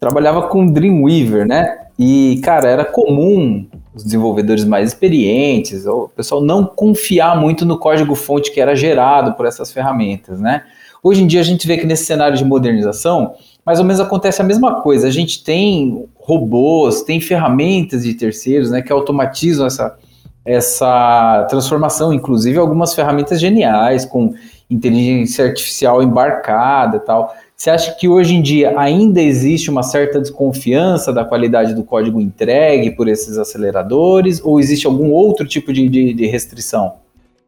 Trabalhava 0.00 0.48
com 0.48 0.66
Dreamweaver, 0.66 1.46
né? 1.46 1.83
E, 1.98 2.40
cara, 2.42 2.68
era 2.68 2.84
comum 2.84 3.66
os 3.94 4.02
desenvolvedores 4.02 4.64
mais 4.64 4.88
experientes, 4.88 5.86
o 5.86 6.08
pessoal 6.08 6.42
não 6.42 6.64
confiar 6.64 7.40
muito 7.40 7.64
no 7.64 7.78
código-fonte 7.78 8.50
que 8.50 8.60
era 8.60 8.74
gerado 8.74 9.34
por 9.34 9.46
essas 9.46 9.72
ferramentas, 9.72 10.40
né? 10.40 10.64
Hoje 11.02 11.22
em 11.22 11.26
dia 11.26 11.40
a 11.40 11.44
gente 11.44 11.66
vê 11.66 11.76
que 11.76 11.86
nesse 11.86 12.06
cenário 12.06 12.36
de 12.36 12.44
modernização, 12.44 13.34
mais 13.64 13.78
ou 13.78 13.84
menos 13.84 14.00
acontece 14.00 14.40
a 14.40 14.44
mesma 14.44 14.80
coisa. 14.80 15.06
A 15.06 15.10
gente 15.10 15.44
tem 15.44 16.08
robôs, 16.16 17.02
tem 17.02 17.20
ferramentas 17.20 18.02
de 18.02 18.14
terceiros, 18.14 18.70
né, 18.70 18.80
que 18.82 18.90
automatizam 18.90 19.66
essa, 19.66 19.96
essa 20.44 21.46
transformação, 21.48 22.12
inclusive 22.12 22.58
algumas 22.58 22.94
ferramentas 22.94 23.38
geniais 23.38 24.04
com 24.06 24.34
inteligência 24.70 25.44
artificial 25.44 26.02
embarcada 26.02 26.96
e 26.96 27.00
tal. 27.00 27.34
Você 27.64 27.70
acha 27.70 27.94
que 27.94 28.06
hoje 28.06 28.34
em 28.34 28.42
dia 28.42 28.78
ainda 28.78 29.22
existe 29.22 29.70
uma 29.70 29.82
certa 29.82 30.20
desconfiança 30.20 31.10
da 31.14 31.24
qualidade 31.24 31.72
do 31.72 31.82
código 31.82 32.20
entregue 32.20 32.90
por 32.90 33.08
esses 33.08 33.38
aceleradores 33.38 34.38
ou 34.44 34.60
existe 34.60 34.86
algum 34.86 35.10
outro 35.10 35.48
tipo 35.48 35.72
de, 35.72 35.88
de, 35.88 36.12
de 36.12 36.26
restrição? 36.26 36.96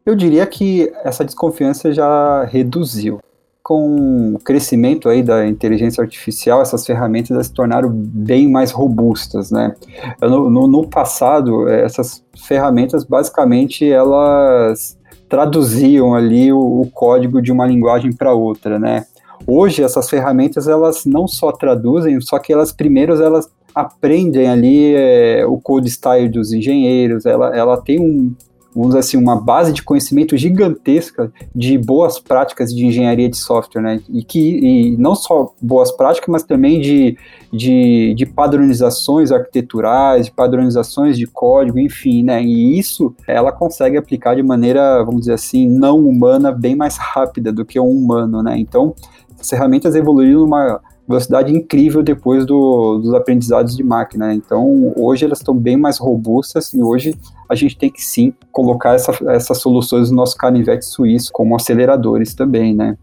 Eu 0.03 0.15
diria 0.15 0.43
que 0.47 0.91
essa 1.03 1.23
desconfiança 1.23 1.93
já 1.93 2.43
reduziu. 2.45 3.19
Com 3.61 4.33
o 4.33 4.39
crescimento 4.39 5.07
aí 5.07 5.21
da 5.21 5.45
inteligência 5.45 6.01
artificial, 6.01 6.63
essas 6.63 6.83
ferramentas 6.83 7.45
se 7.45 7.53
tornaram 7.53 7.87
bem 7.93 8.49
mais 8.49 8.71
robustas, 8.71 9.51
né? 9.51 9.75
No, 10.19 10.49
no, 10.49 10.67
no 10.67 10.87
passado, 10.87 11.69
essas 11.69 12.23
ferramentas 12.35 13.03
basicamente 13.03 13.87
elas 13.87 14.97
traduziam 15.29 16.15
ali 16.15 16.51
o, 16.51 16.81
o 16.81 16.89
código 16.89 17.39
de 17.39 17.51
uma 17.51 17.67
linguagem 17.67 18.11
para 18.11 18.33
outra, 18.33 18.79
né? 18.79 19.05
Hoje 19.47 19.81
essas 19.81 20.09
ferramentas 20.09 20.67
elas 20.67 21.05
não 21.05 21.27
só 21.27 21.51
traduzem, 21.53 22.19
só 22.19 22.37
que 22.37 22.51
elas 22.51 22.73
primeiros 22.73 23.21
elas 23.21 23.49
aprendem 23.73 24.49
ali 24.49 24.95
é, 24.95 25.45
o 25.45 25.57
code 25.57 25.89
style 25.89 26.29
dos 26.29 26.51
engenheiros, 26.51 27.25
ela, 27.25 27.55
ela 27.55 27.77
tem 27.79 27.99
um, 27.99 28.33
vamos 28.77 28.89
dizer 28.89 28.99
assim, 28.99 29.17
uma 29.17 29.35
base 29.41 29.73
de 29.73 29.81
conhecimento 29.81 30.37
gigantesca 30.37 31.31
de 31.53 31.79
boas 31.79 32.19
práticas 32.19 32.73
de 32.73 32.85
engenharia 32.85 33.27
de 33.27 33.35
software, 33.35 33.81
né? 33.81 34.01
E 34.07 34.23
que 34.23 34.39
e 34.39 34.97
não 34.97 35.15
só 35.15 35.51
boas 35.59 35.91
práticas, 35.91 36.29
mas 36.29 36.43
também 36.43 36.79
de, 36.79 37.17
de, 37.51 38.13
de 38.15 38.25
padronizações 38.27 39.31
arquiteturais, 39.31 40.27
de 40.27 40.31
padronizações 40.31 41.17
de 41.17 41.25
código, 41.25 41.79
enfim, 41.79 42.21
né? 42.21 42.43
E 42.43 42.77
isso 42.77 43.15
ela 43.27 43.51
consegue 43.51 43.97
aplicar 43.97 44.35
de 44.35 44.43
maneira, 44.43 45.03
vamos 45.03 45.21
dizer 45.21 45.33
assim, 45.33 45.67
não 45.67 45.97
humana, 46.07 46.51
bem 46.51 46.75
mais 46.75 46.97
rápida 46.97 47.51
do 47.51 47.65
que 47.65 47.79
um 47.79 47.89
humano, 47.89 48.43
né? 48.43 48.59
Então, 48.59 48.93
as 49.47 49.49
ferramentas 49.49 49.95
evoluíram 49.95 50.41
numa 50.41 50.81
velocidade 51.07 51.55
incrível 51.55 52.03
depois 52.03 52.45
do, 52.45 52.99
dos 52.99 53.13
aprendizados 53.13 53.75
de 53.75 53.83
máquina. 53.83 54.27
Né? 54.27 54.33
Então, 54.33 54.93
hoje 54.97 55.23
elas 55.23 55.39
estão 55.39 55.55
bem 55.55 55.77
mais 55.77 55.97
robustas 55.97 56.73
e 56.73 56.83
hoje 56.83 57.17
a 57.49 57.55
gente 57.55 57.77
tem 57.77 57.89
que 57.89 58.01
sim 58.01 58.33
colocar 58.51 58.93
essa, 58.93 59.17
essas 59.29 59.59
soluções 59.59 60.11
no 60.11 60.17
nosso 60.17 60.35
canivete 60.35 60.85
suíço 60.85 61.31
como 61.31 61.55
aceleradores 61.55 62.35
também, 62.35 62.75
né? 62.75 62.97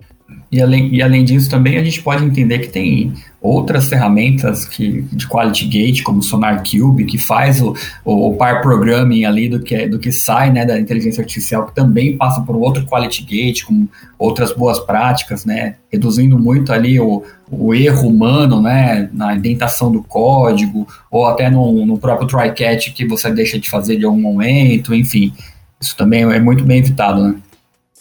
E 0.50 0.62
além, 0.62 0.94
e 0.94 1.02
além 1.02 1.22
disso, 1.24 1.50
também 1.50 1.76
a 1.76 1.84
gente 1.84 2.00
pode 2.00 2.24
entender 2.24 2.60
que 2.60 2.68
tem 2.68 3.12
outras 3.42 3.88
ferramentas 3.88 4.64
que, 4.64 5.02
de 5.12 5.28
Quality 5.28 5.66
Gate, 5.66 6.02
como 6.02 6.20
o 6.20 6.22
Sonar 6.22 6.62
Cube, 6.62 7.04
que 7.04 7.18
faz 7.18 7.60
o, 7.60 7.74
o, 8.04 8.32
par 8.34 8.62
programming 8.62 9.24
ali 9.26 9.50
do 9.50 9.60
que, 9.60 9.86
do 9.86 9.98
que 9.98 10.10
sai 10.10 10.50
né, 10.50 10.64
da 10.64 10.80
inteligência 10.80 11.20
artificial, 11.20 11.66
que 11.66 11.74
também 11.74 12.16
passa 12.16 12.40
por 12.40 12.56
outro 12.56 12.86
Quality 12.86 13.22
Gate, 13.22 13.64
com 13.64 13.86
outras 14.18 14.50
boas 14.52 14.78
práticas, 14.80 15.44
né, 15.44 15.74
reduzindo 15.92 16.38
muito 16.38 16.72
ali 16.72 16.98
o, 16.98 17.22
o 17.50 17.74
erro 17.74 18.08
humano 18.08 18.62
né, 18.62 19.10
na 19.12 19.34
indentação 19.34 19.92
do 19.92 20.02
código, 20.02 20.88
ou 21.10 21.26
até 21.26 21.50
no, 21.50 21.84
no 21.84 21.98
próprio 21.98 22.26
try 22.26 22.54
catch 22.54 22.94
que 22.94 23.06
você 23.06 23.30
deixa 23.30 23.58
de 23.58 23.68
fazer 23.68 23.96
de 23.96 24.06
algum 24.06 24.20
momento, 24.20 24.94
enfim. 24.94 25.34
Isso 25.78 25.94
também 25.96 26.22
é 26.22 26.40
muito 26.40 26.64
bem 26.64 26.78
evitado, 26.78 27.22
né? 27.22 27.34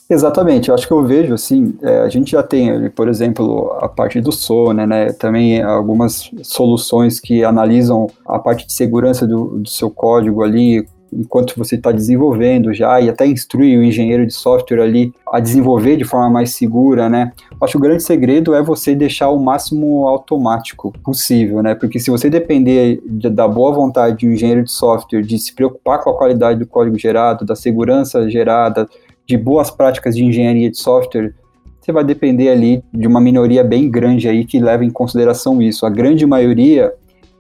Exatamente, 0.10 0.70
eu 0.70 0.76
acho 0.76 0.86
que 0.86 0.94
eu 0.94 1.04
vejo 1.04 1.34
assim, 1.34 1.76
é, 1.82 2.00
a 2.00 2.10
gente 2.10 2.32
já 2.32 2.44
tem, 2.44 2.90
por 2.90 3.08
exemplo, 3.08 3.72
a 3.80 3.88
parte 3.88 4.20
do 4.20 4.32
sono, 4.32 4.86
né, 4.86 5.14
também 5.14 5.62
algumas 5.62 6.30
soluções 6.44 7.20
que 7.20 7.44
analisam 7.44 8.08
a 8.26 8.38
parte 8.38 8.68
de 8.68 8.74
segurança 8.74 9.26
do, 9.26 9.60
do 9.60 9.70
seu 9.70 9.90
código 9.90 10.44
ali, 10.44 10.86
enquanto 11.12 11.54
você 11.56 11.76
está 11.76 11.92
desenvolvendo 11.92 12.74
já, 12.74 13.00
e 13.00 13.08
até 13.10 13.26
instrui 13.26 13.78
o 13.78 13.84
engenheiro 13.84 14.26
de 14.26 14.34
software 14.34 14.82
ali 14.82 15.14
a 15.32 15.40
desenvolver 15.40 15.96
de 15.96 16.04
forma 16.04 16.30
mais 16.30 16.54
segura, 16.56 17.08
né. 17.08 17.32
Acho 17.62 17.74
que 17.74 17.78
o 17.78 17.82
grande 17.82 18.04
segredo 18.04 18.54
é 18.54 18.62
você 18.62 18.94
deixar 18.94 19.30
o 19.30 19.40
máximo 19.40 20.08
automático 20.08 20.92
possível, 21.04 21.64
né, 21.64 21.76
porque 21.76 22.00
se 22.00 22.12
você 22.12 22.30
depender 22.30 23.02
de, 23.06 23.30
da 23.30 23.48
boa 23.48 23.72
vontade 23.72 24.18
de 24.18 24.28
um 24.28 24.34
engenheiro 24.34 24.64
de 24.64 24.72
software, 24.72 25.22
de 25.22 25.40
se 25.40 25.56
preocupar 25.56 26.04
com 26.04 26.10
a 26.10 26.18
qualidade 26.18 26.60
do 26.60 26.68
código 26.68 27.00
gerado, 27.00 27.46
da 27.46 27.56
segurança 27.56 28.30
gerada, 28.30 28.88
de 29.26 29.38
boas 29.38 29.72
práticas 29.72 30.16
de 30.16 30.24
engenharia 30.24 30.70
de 30.70 30.78
software, 30.78 31.34
você 31.80 31.92
vai 31.92 32.04
depender 32.04 32.50
ali 32.50 32.84
de 32.94 33.08
uma 33.08 33.20
minoria 33.20 33.64
bem 33.64 33.90
grande 33.90 34.28
aí 34.28 34.46
que 34.46 34.60
leva 34.60 34.86
em 34.86 34.90
consideração 34.90 35.62
isso. 35.62 35.86
A 35.86 35.90
grande 35.90 36.26
maioria, 36.26 36.94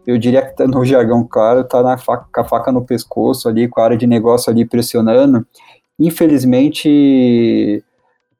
eu 0.05 0.17
diria 0.17 0.41
que 0.41 0.55
tá 0.55 0.67
no 0.67 0.83
jargão 0.85 1.25
claro, 1.25 1.61
está 1.61 1.81
na 1.81 1.97
faca, 1.97 2.25
com 2.33 2.41
a 2.41 2.43
faca 2.43 2.71
no 2.71 2.83
pescoço 2.83 3.47
ali, 3.47 3.67
com 3.67 3.79
a 3.79 3.85
área 3.85 3.97
de 3.97 4.05
negócio 4.05 4.51
ali 4.51 4.65
pressionando. 4.65 5.45
Infelizmente, 5.97 7.83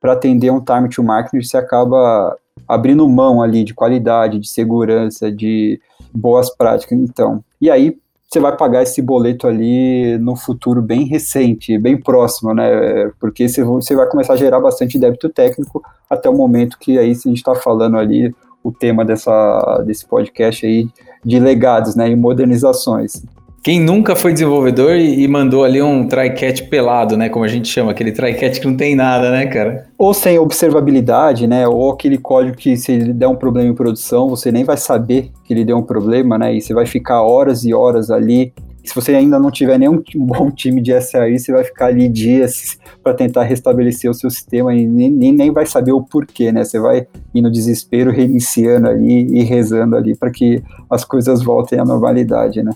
para 0.01 0.13
atender 0.13 0.51
um 0.51 0.60
time 0.60 0.89
to 0.89 1.01
market, 1.01 1.41
você 1.41 1.56
acaba 1.56 2.38
abrindo 2.67 3.08
mão 3.08 3.41
ali 3.41 3.63
de 3.63 3.73
qualidade, 3.73 4.39
de 4.39 4.49
segurança, 4.49 5.32
de 5.32 5.79
boas 6.13 6.53
práticas. 6.53 6.97
Então, 6.97 7.43
e 7.62 7.71
aí 7.71 7.97
você 8.34 8.39
vai 8.39 8.58
pagar 8.58 8.82
esse 8.82 9.00
boleto 9.02 9.48
ali 9.48 10.17
no 10.17 10.36
futuro 10.36 10.82
bem 10.82 11.06
recente, 11.06 11.78
bem 11.78 11.96
próximo, 11.96 12.54
né? 12.54 13.12
Porque 13.19 13.48
você 13.48 13.96
vai 13.96 14.08
começar 14.08 14.34
a 14.34 14.38
gerar 14.38 14.60
bastante 14.60 14.98
débito 14.98 15.30
técnico 15.30 15.84
até 16.10 16.28
o 16.28 16.36
momento 16.36 16.80
que 16.80 16.98
aí 16.98 17.12
a 17.12 17.13
gente 17.13 17.34
está 17.34 17.54
falando 17.54 17.96
ali 17.98 18.34
o 18.63 18.72
tema 18.72 19.06
dessa, 19.06 19.84
desse 19.86 20.06
podcast 20.08 20.65
aí 20.65 20.88
de 21.24 21.39
legados, 21.39 21.96
né? 21.96 22.10
E 22.10 22.15
modernizações. 22.15 23.24
Quem 23.63 23.80
nunca 23.80 24.13
foi 24.13 24.34
desenvolvedor 24.34 24.97
e, 24.97 25.26
mandou 25.26 25.63
ali 25.63 25.82
um 25.82 26.06
try-catch 26.06 26.63
pelado, 26.63 27.15
né? 27.15 27.30
Como 27.30 27.45
a 27.45 27.47
gente 27.47 27.69
chama, 27.69 27.91
aquele 27.91 28.12
try-catch 28.12 28.60
que 28.60 28.67
não 28.67 28.76
tem 28.76 28.93
nada, 28.93 29.32
né, 29.32 29.45
cara? 29.45 29.88
Ou 29.97 30.13
sem 30.13 30.38
observabilidade, 30.38 31.47
né? 31.47 31.65
Ou 31.65 31.89
aquele 31.93 32.17
código 32.17 32.58
que 32.58 32.76
se 32.76 32.91
ele 32.91 33.13
der 33.13 33.28
um 33.30 33.38
problema 33.38 33.69
em 33.69 33.73
produção, 33.73 34.28
você 34.28 34.52
nem 34.52 34.65
vai 34.65 34.76
saber 34.76 35.32
que 35.45 35.54
ele 35.54 35.63
deu 35.63 35.78
um 35.78 35.82
problema, 35.82 36.38
né? 36.38 36.54
E 36.54 36.60
você 36.60 36.73
vai 36.73 36.86
ficar 36.86 37.21
horas 37.21 37.63
e 37.63 37.73
horas 37.73 38.12
ali. 38.12 38.52
Se 38.84 38.93
você 38.93 39.15
ainda 39.15 39.39
não 39.39 39.49
tiver 39.49 39.80
nenhum 39.80 40.04
bom 40.13 40.52
time 40.52 40.82
de 40.82 40.99
SAI, 40.99 41.39
você 41.39 41.54
vai 41.54 41.63
ficar 41.63 41.86
ali 41.86 42.10
dias 42.10 42.78
para 43.02 43.13
tentar 43.13 43.43
restabelecer 43.43 44.12
o 44.12 44.13
seu 44.13 44.30
sistema 44.30 44.76
e 44.76 44.86
nem, 44.86 45.32
nem 45.32 45.52
vai 45.52 45.65
saber 45.65 45.93
o 45.93 46.02
porquê, 46.02 46.52
né? 46.52 46.65
Você 46.65 46.82
vai 46.82 47.08
ir 47.34 47.41
no 47.41 47.49
desespero, 47.49 48.12
reiniciando 48.12 48.89
ali 48.89 49.26
e 49.39 49.41
rezando 49.41 49.95
ali 49.95 50.17
para 50.17 50.30
que 50.30 50.62
as 50.89 51.06
coisas 51.06 51.41
voltem 51.41 51.80
à 51.80 51.86
normalidade, 51.86 52.62
né? 52.62 52.73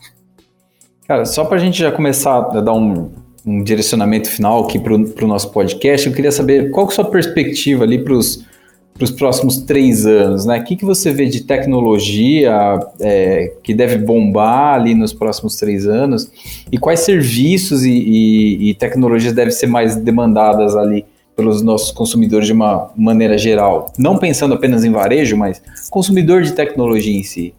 Cara, 1.07 1.23
só 1.23 1.45
para 1.45 1.55
a 1.55 1.59
gente 1.59 1.79
já 1.79 1.89
começar 1.89 2.37
a 2.37 2.59
dar 2.59 2.73
um, 2.73 3.09
um 3.45 3.63
direcionamento 3.63 4.29
final 4.29 4.65
aqui 4.65 4.77
para 4.77 4.93
o 4.93 5.27
nosso 5.27 5.51
podcast, 5.51 6.05
eu 6.05 6.13
queria 6.13 6.33
saber 6.33 6.69
qual 6.69 6.85
que 6.85 6.91
é 6.91 6.95
a 6.95 6.95
sua 6.97 7.05
perspectiva 7.05 7.85
ali 7.85 8.03
para 8.03 8.13
os 8.13 9.11
próximos 9.17 9.59
três 9.59 10.05
anos, 10.05 10.45
né? 10.45 10.59
O 10.59 10.63
que, 10.65 10.75
que 10.75 10.83
você 10.83 11.13
vê 11.13 11.25
de 11.27 11.45
tecnologia 11.45 12.77
é, 12.99 13.53
que 13.63 13.73
deve 13.73 13.97
bombar 13.99 14.73
ali 14.73 14.93
nos 14.93 15.13
próximos 15.13 15.55
três 15.55 15.87
anos 15.87 16.29
e 16.69 16.77
quais 16.77 16.99
serviços 16.99 17.85
e, 17.85 17.91
e, 17.91 18.69
e 18.69 18.73
tecnologias 18.73 19.31
devem 19.31 19.51
ser 19.51 19.67
mais 19.67 19.95
demandadas 19.95 20.75
ali 20.75 21.05
pelos 21.37 21.61
nossos 21.61 21.91
consumidores 21.91 22.47
de 22.47 22.53
uma 22.53 22.91
maneira 22.97 23.37
geral? 23.37 23.93
Não 23.97 24.17
pensando 24.17 24.55
apenas 24.55 24.83
em 24.83 24.91
varejo, 24.91 25.37
mas 25.37 25.61
consumidor 25.89 26.41
de 26.41 26.51
tecnologia 26.51 27.17
em 27.17 27.23
si. 27.23 27.53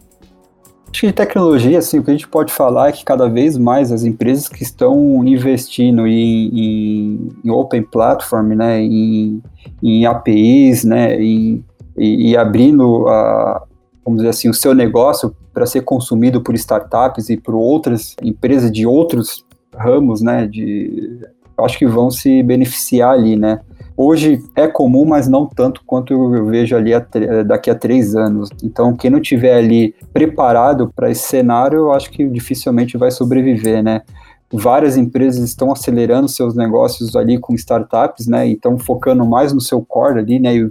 Acho 0.98 1.02
que 1.02 1.06
de 1.06 1.12
tecnologia, 1.12 1.78
assim, 1.78 2.00
o 2.00 2.02
que 2.02 2.10
a 2.10 2.12
gente 2.12 2.26
pode 2.26 2.52
falar 2.52 2.88
é 2.88 2.92
que 2.92 3.04
cada 3.04 3.28
vez 3.28 3.56
mais 3.56 3.92
as 3.92 4.02
empresas 4.02 4.48
que 4.48 4.64
estão 4.64 5.24
investindo 5.24 6.08
em, 6.08 6.48
em, 6.48 7.28
em 7.44 7.50
open 7.50 7.84
platform, 7.84 8.54
né, 8.54 8.80
em, 8.80 9.40
em 9.80 10.06
APIs, 10.06 10.82
né, 10.82 11.16
e, 11.22 11.62
e 11.96 12.36
abrindo, 12.36 13.06
a, 13.06 13.62
vamos 14.04 14.22
dizer 14.22 14.30
assim, 14.30 14.48
o 14.48 14.54
seu 14.54 14.74
negócio 14.74 15.32
para 15.54 15.66
ser 15.66 15.82
consumido 15.82 16.42
por 16.42 16.56
startups 16.56 17.30
e 17.30 17.36
por 17.36 17.54
outras 17.54 18.16
empresas 18.20 18.72
de 18.72 18.84
outros 18.84 19.46
ramos, 19.72 20.20
né, 20.20 20.48
de, 20.48 21.20
acho 21.60 21.78
que 21.78 21.86
vão 21.86 22.10
se 22.10 22.42
beneficiar 22.42 23.12
ali, 23.12 23.36
né 23.36 23.60
hoje 23.98 24.44
é 24.54 24.68
comum, 24.68 25.04
mas 25.04 25.26
não 25.26 25.44
tanto 25.44 25.82
quanto 25.84 26.12
eu 26.12 26.46
vejo 26.46 26.76
ali 26.76 26.94
a 26.94 27.04
daqui 27.44 27.68
a 27.68 27.74
três 27.74 28.14
anos. 28.14 28.48
Então, 28.62 28.94
quem 28.94 29.10
não 29.10 29.20
tiver 29.20 29.54
ali 29.54 29.92
preparado 30.12 30.92
para 30.94 31.10
esse 31.10 31.24
cenário, 31.24 31.78
eu 31.78 31.92
acho 31.92 32.08
que 32.12 32.24
dificilmente 32.28 32.96
vai 32.96 33.10
sobreviver, 33.10 33.82
né? 33.82 34.02
Várias 34.50 34.96
empresas 34.96 35.42
estão 35.42 35.72
acelerando 35.72 36.28
seus 36.28 36.54
negócios 36.54 37.16
ali 37.16 37.38
com 37.38 37.54
startups, 37.54 38.28
né? 38.28 38.48
E 38.48 38.52
estão 38.52 38.78
focando 38.78 39.26
mais 39.26 39.52
no 39.52 39.60
seu 39.60 39.84
core 39.84 40.20
ali, 40.20 40.38
né? 40.38 40.56
E 40.56 40.70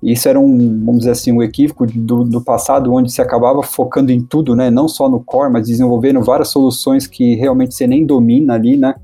isso 0.00 0.28
era 0.28 0.38
um, 0.38 0.56
vamos 0.84 1.00
dizer 1.00 1.10
assim, 1.10 1.32
um 1.32 1.42
equívoco 1.42 1.84
do, 1.84 2.22
do 2.22 2.40
passado, 2.40 2.94
onde 2.94 3.10
se 3.10 3.20
acabava 3.20 3.60
focando 3.64 4.12
em 4.12 4.20
tudo, 4.20 4.54
né? 4.54 4.70
Não 4.70 4.86
só 4.86 5.08
no 5.08 5.18
core, 5.18 5.52
mas 5.52 5.66
desenvolvendo 5.66 6.22
várias 6.22 6.48
soluções 6.50 7.08
que 7.08 7.34
realmente 7.34 7.74
você 7.74 7.88
nem 7.88 8.06
domina 8.06 8.54
ali, 8.54 8.76
né? 8.76 8.94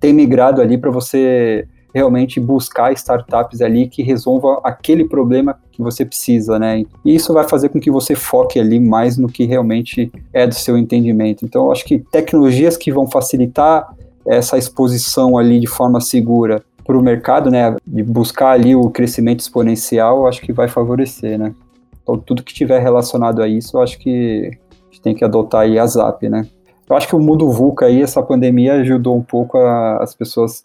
Tem 0.00 0.14
migrado 0.14 0.62
ali 0.62 0.78
para 0.78 0.90
você 0.90 1.68
realmente 1.94 2.40
buscar 2.40 2.92
startups 2.92 3.60
ali 3.60 3.88
que 3.88 4.02
resolvam 4.02 4.60
aquele 4.64 5.04
problema 5.04 5.56
que 5.70 5.80
você 5.80 6.04
precisa, 6.04 6.58
né? 6.58 6.84
E 7.04 7.14
isso 7.14 7.32
vai 7.32 7.48
fazer 7.48 7.68
com 7.68 7.78
que 7.78 7.90
você 7.90 8.16
foque 8.16 8.58
ali 8.58 8.80
mais 8.80 9.16
no 9.16 9.28
que 9.28 9.44
realmente 9.44 10.10
é 10.32 10.44
do 10.44 10.54
seu 10.54 10.76
entendimento. 10.76 11.44
Então, 11.44 11.66
eu 11.66 11.72
acho 11.72 11.84
que 11.84 12.00
tecnologias 12.00 12.76
que 12.76 12.90
vão 12.90 13.06
facilitar 13.06 13.94
essa 14.26 14.58
exposição 14.58 15.38
ali 15.38 15.60
de 15.60 15.68
forma 15.68 16.00
segura 16.00 16.64
para 16.84 16.98
o 16.98 17.02
mercado, 17.02 17.48
né? 17.48 17.76
De 17.86 18.02
buscar 18.02 18.50
ali 18.50 18.74
o 18.74 18.90
crescimento 18.90 19.40
exponencial, 19.40 20.26
acho 20.26 20.40
que 20.40 20.52
vai 20.52 20.66
favorecer, 20.66 21.38
né? 21.38 21.54
Então, 22.02 22.18
tudo 22.18 22.42
que 22.42 22.52
tiver 22.52 22.80
relacionado 22.80 23.40
a 23.40 23.46
isso, 23.46 23.76
eu 23.76 23.82
acho 23.82 23.98
que 23.98 24.50
a 24.50 24.84
gente 24.86 25.00
tem 25.00 25.14
que 25.14 25.24
adotar 25.24 25.62
aí 25.62 25.78
a 25.78 25.86
ZAP, 25.86 26.28
né? 26.28 26.46
Eu 26.90 26.96
acho 26.96 27.06
que 27.06 27.16
o 27.16 27.20
mundo 27.20 27.50
VUCA 27.50 27.86
aí, 27.86 28.02
essa 28.02 28.22
pandemia 28.22 28.74
ajudou 28.74 29.16
um 29.16 29.22
pouco 29.22 29.56
a, 29.56 30.02
as 30.02 30.14
pessoas 30.14 30.64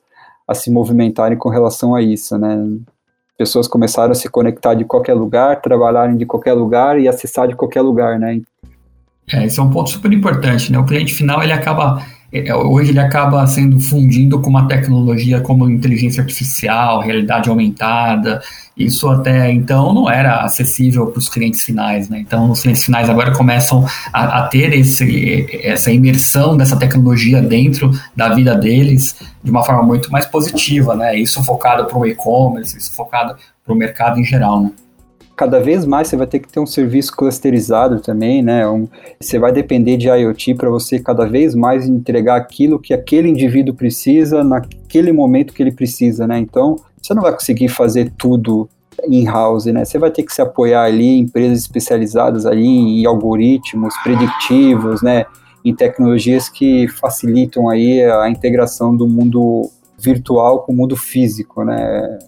a 0.50 0.56
se 0.56 0.72
movimentarem 0.72 1.38
com 1.38 1.48
relação 1.48 1.94
a 1.94 2.02
isso, 2.02 2.36
né? 2.36 2.58
Pessoas 3.38 3.68
começaram 3.68 4.12
a 4.12 4.16
se 4.16 4.28
conectar 4.28 4.74
de 4.74 4.84
qualquer 4.84 5.14
lugar, 5.14 5.62
trabalharem 5.62 6.18
de 6.18 6.26
qualquer 6.26 6.54
lugar 6.54 7.00
e 7.00 7.08
acessar 7.08 7.48
de 7.48 7.56
qualquer 7.56 7.82
lugar, 7.82 8.18
né? 8.18 8.42
É, 9.32 9.46
esse 9.46 9.60
é 9.60 9.64
um 9.64 9.70
ponto 9.70 9.92
super 9.92 10.12
importante, 10.12 10.72
né? 10.72 10.80
O 10.80 10.86
cliente 10.86 11.14
final, 11.14 11.44
ele 11.44 11.54
acaba 11.54 12.04
hoje 12.32 12.92
ele 12.92 13.00
acaba 13.00 13.46
sendo 13.48 13.80
fundido 13.80 14.40
com 14.40 14.50
uma 14.50 14.68
tecnologia 14.68 15.42
como 15.42 15.68
inteligência 15.70 16.22
artificial, 16.22 17.02
realidade 17.02 17.50
aumentada. 17.50 18.42
Isso 18.78 19.10
até 19.10 19.52
então 19.52 19.94
não 19.94 20.10
era 20.10 20.42
acessível 20.42 21.08
para 21.08 21.18
os 21.18 21.28
clientes 21.28 21.64
finais, 21.64 22.08
né? 22.08 22.20
Então 22.20 22.52
os 22.52 22.62
clientes 22.62 22.86
finais 22.86 23.10
agora 23.10 23.32
começam 23.32 23.86
a, 24.14 24.40
a, 24.40 24.48
ter 24.48 24.74
esse, 24.74 25.48
essa 25.64 25.92
imersão 25.92 26.56
dessa 26.56 26.78
tecnologia 26.78 27.42
dentro 27.42 27.92
da 28.16 28.30
vida 28.30 28.56
deles 28.56 29.16
de 29.44 29.50
uma 29.50 29.64
forma 29.64 29.84
muito 29.84 30.12
mais 30.12 30.26
positiva, 30.28 30.96
né? 30.96 31.18
Isso 31.18 31.44
focado 31.44 31.86
para 31.86 31.98
o 31.98 32.06
e-commerce, 32.06 32.78
isso 32.78 32.94
focado 32.94 33.36
para 33.66 33.74
o 33.74 33.76
mercado 33.76 34.20
em 34.20 34.24
geral, 34.24 34.62
né? 34.62 34.72
Cada 35.40 35.58
vez 35.58 35.86
mais 35.86 36.10
você 36.10 36.18
vai 36.18 36.28
ter 36.28 36.40
que 36.40 36.50
ter 36.50 36.60
um 36.60 36.66
serviço 36.66 37.16
clusterizado 37.16 38.02
também, 38.02 38.44
né? 38.44 38.68
Um, 38.68 38.90
você 39.18 39.40
vai 39.40 39.54
depender 39.54 39.96
de 39.96 40.10
IoT 40.10 40.56
para 40.56 40.70
você 40.70 41.00
cada 41.00 41.26
vez 41.26 41.56
mais 41.56 41.88
entregar 41.88 42.36
aquilo 42.36 42.78
que 42.78 42.94
aquele 42.94 43.30
indivíduo 43.30 43.74
precisa 43.74 44.44
naquele 44.44 45.14
momento 45.14 45.54
que 45.54 45.64
ele 45.64 45.72
precisa, 45.72 46.28
né? 46.28 46.38
Então, 46.40 46.76
você 47.02 47.14
não 47.14 47.22
vai 47.22 47.32
conseguir 47.32 47.70
fazer 47.70 48.12
tudo 48.18 48.68
in-house, 49.08 49.64
né? 49.68 49.86
Você 49.86 49.98
vai 49.98 50.12
ter 50.12 50.24
que 50.24 50.34
se 50.34 50.42
apoiar 50.42 50.84
ali 50.84 51.08
em 51.08 51.20
empresas 51.20 51.60
especializadas 51.60 52.46
ali 52.46 52.68
em 52.68 53.06
algoritmos 53.06 53.94
predictivos, 54.04 55.02
né? 55.02 55.24
Em 55.64 55.74
tecnologias 55.74 56.50
que 56.50 56.90
facilitam 56.90 57.70
aí 57.70 58.04
a 58.04 58.30
integração 58.30 58.94
do 58.94 59.08
mundo 59.08 59.72
virtual 59.98 60.64
com 60.64 60.74
o 60.74 60.76
mundo 60.76 60.98
físico, 60.98 61.64
né? 61.64 62.20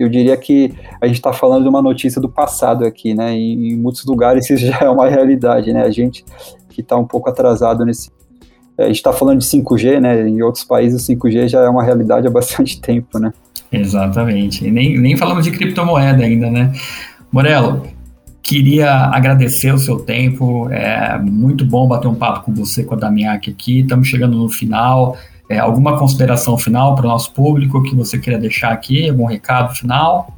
Eu 0.00 0.08
diria 0.08 0.34
que 0.34 0.72
a 0.98 1.06
gente 1.06 1.16
está 1.16 1.30
falando 1.30 1.64
de 1.64 1.68
uma 1.68 1.82
notícia 1.82 2.20
do 2.22 2.28
passado 2.28 2.86
aqui, 2.86 3.14
né? 3.14 3.36
E 3.36 3.72
em 3.72 3.76
muitos 3.76 4.04
lugares 4.06 4.48
isso 4.48 4.56
já 4.66 4.78
é 4.80 4.88
uma 4.88 5.08
realidade, 5.08 5.72
né? 5.74 5.82
A 5.82 5.90
gente 5.90 6.24
que 6.70 6.80
está 6.80 6.96
um 6.96 7.06
pouco 7.06 7.28
atrasado 7.28 7.84
nesse. 7.84 8.10
A 8.78 8.84
gente 8.84 8.96
está 8.96 9.12
falando 9.12 9.40
de 9.40 9.44
5G, 9.44 10.00
né? 10.00 10.26
Em 10.26 10.40
outros 10.40 10.64
países, 10.64 11.06
o 11.06 11.12
5G 11.12 11.48
já 11.48 11.60
é 11.60 11.68
uma 11.68 11.84
realidade 11.84 12.26
há 12.26 12.30
bastante 12.32 12.80
tempo, 12.80 13.18
né? 13.18 13.30
Exatamente. 13.70 14.66
E 14.66 14.70
nem, 14.70 14.98
nem 14.98 15.16
falamos 15.18 15.44
de 15.44 15.50
criptomoeda 15.50 16.24
ainda, 16.24 16.50
né? 16.50 16.72
Morelo, 17.30 17.86
queria 18.42 18.90
agradecer 19.12 19.72
o 19.72 19.78
seu 19.78 19.98
tempo. 19.98 20.70
É 20.70 21.18
muito 21.18 21.64
bom 21.64 21.86
bater 21.86 22.08
um 22.08 22.14
papo 22.14 22.46
com 22.46 22.54
você, 22.54 22.82
com 22.82 22.94
a 22.94 22.98
Damiac 22.98 23.50
aqui. 23.50 23.80
Estamos 23.80 24.08
chegando 24.08 24.38
no 24.38 24.48
final. 24.48 25.16
É, 25.50 25.58
alguma 25.58 25.98
consideração 25.98 26.56
final 26.56 26.94
para 26.94 27.04
o 27.04 27.08
nosso 27.08 27.32
público 27.32 27.82
que 27.82 27.92
você 27.92 28.16
queira 28.16 28.38
deixar 28.38 28.70
aqui? 28.70 29.10
Algum 29.10 29.24
recado 29.24 29.74
final? 29.74 30.32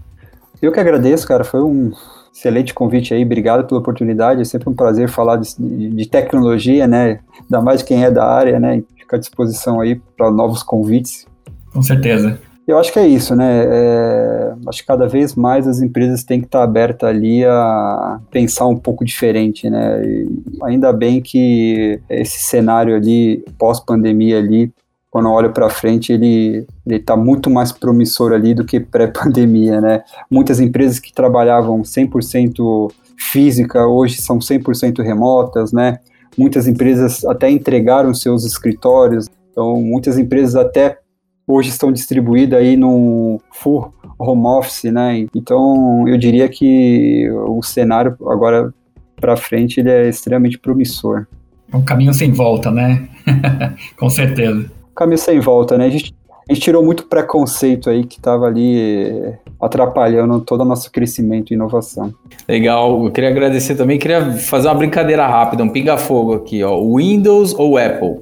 Eu 0.60 0.72
que 0.72 0.80
agradeço, 0.80 1.28
cara. 1.28 1.44
Foi 1.44 1.60
um 1.60 1.92
excelente 2.34 2.72
convite 2.72 3.12
aí. 3.12 3.22
Obrigado 3.22 3.66
pela 3.66 3.78
oportunidade. 3.78 4.40
É 4.40 4.44
sempre 4.46 4.70
um 4.70 4.74
prazer 4.74 5.10
falar 5.10 5.36
de, 5.36 5.54
de 5.90 6.08
tecnologia, 6.08 6.86
né? 6.86 7.20
Ainda 7.42 7.60
mais 7.60 7.82
quem 7.82 8.02
é 8.02 8.10
da 8.10 8.24
área, 8.24 8.58
né? 8.58 8.82
Fica 8.96 9.16
à 9.16 9.18
disposição 9.18 9.82
aí 9.82 10.00
para 10.16 10.30
novos 10.30 10.62
convites. 10.62 11.26
Com 11.74 11.82
certeza. 11.82 12.40
Eu 12.66 12.78
acho 12.78 12.90
que 12.90 12.98
é 12.98 13.06
isso, 13.06 13.36
né? 13.36 13.66
É, 13.66 14.54
acho 14.66 14.80
que 14.80 14.86
cada 14.86 15.06
vez 15.06 15.34
mais 15.34 15.68
as 15.68 15.82
empresas 15.82 16.24
têm 16.24 16.40
que 16.40 16.46
estar 16.46 16.62
abertas 16.62 17.06
ali 17.06 17.44
a 17.44 18.18
pensar 18.30 18.66
um 18.66 18.78
pouco 18.78 19.04
diferente, 19.04 19.68
né? 19.68 20.02
E 20.02 20.28
ainda 20.62 20.90
bem 20.90 21.20
que 21.20 22.00
esse 22.08 22.40
cenário 22.40 22.96
ali, 22.96 23.44
pós-pandemia 23.58 24.38
ali, 24.38 24.72
quando 25.12 25.26
eu 25.26 25.32
olho 25.32 25.52
para 25.52 25.68
frente, 25.68 26.10
ele 26.10 26.66
está 26.86 27.14
muito 27.14 27.50
mais 27.50 27.70
promissor 27.70 28.32
ali 28.32 28.54
do 28.54 28.64
que 28.64 28.80
pré-pandemia, 28.80 29.78
né? 29.78 30.02
Muitas 30.30 30.58
empresas 30.58 30.98
que 30.98 31.12
trabalhavam 31.12 31.82
100% 31.82 32.90
física 33.18 33.86
hoje 33.86 34.22
são 34.22 34.38
100% 34.38 35.02
remotas, 35.02 35.70
né? 35.70 35.98
Muitas 36.36 36.66
empresas 36.66 37.26
até 37.26 37.50
entregaram 37.50 38.14
seus 38.14 38.46
escritórios, 38.46 39.28
então 39.50 39.82
muitas 39.82 40.16
empresas 40.16 40.56
até 40.56 40.98
hoje 41.46 41.68
estão 41.68 41.92
distribuídas 41.92 42.58
aí 42.58 42.74
no 42.74 43.38
full 43.52 43.92
home 44.18 44.46
office, 44.46 44.84
né? 44.84 45.26
Então 45.34 46.08
eu 46.08 46.16
diria 46.16 46.48
que 46.48 47.30
o 47.30 47.62
cenário 47.62 48.16
agora 48.28 48.72
para 49.14 49.36
frente 49.36 49.78
ele 49.78 49.90
é 49.90 50.08
extremamente 50.08 50.58
promissor. 50.58 51.26
É 51.70 51.76
um 51.76 51.84
caminho 51.84 52.14
sem 52.14 52.32
volta, 52.32 52.70
né? 52.70 53.06
Com 53.98 54.08
certeza 54.08 54.70
caminho 54.94 55.18
sem 55.18 55.40
volta, 55.40 55.76
né? 55.76 55.86
A 55.86 55.90
gente, 55.90 56.14
a 56.48 56.52
gente 56.52 56.62
tirou 56.62 56.84
muito 56.84 57.06
preconceito 57.06 57.90
aí 57.90 58.04
que 58.04 58.16
estava 58.16 58.46
ali 58.46 59.08
eh, 59.10 59.38
atrapalhando 59.60 60.40
todo 60.40 60.62
o 60.62 60.64
nosso 60.64 60.90
crescimento 60.90 61.50
e 61.50 61.54
inovação. 61.54 62.12
Legal, 62.48 63.04
eu 63.04 63.10
queria 63.10 63.30
agradecer 63.30 63.74
também, 63.74 63.98
queria 63.98 64.32
fazer 64.32 64.68
uma 64.68 64.74
brincadeira 64.74 65.26
rápida, 65.26 65.62
um 65.62 65.68
pinga-fogo 65.68 66.34
aqui, 66.34 66.62
ó. 66.62 66.80
Windows 66.96 67.54
ou 67.54 67.78
Apple? 67.78 68.20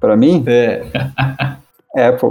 Para 0.00 0.16
mim? 0.16 0.44
É. 0.46 0.82
Apple. 2.08 2.30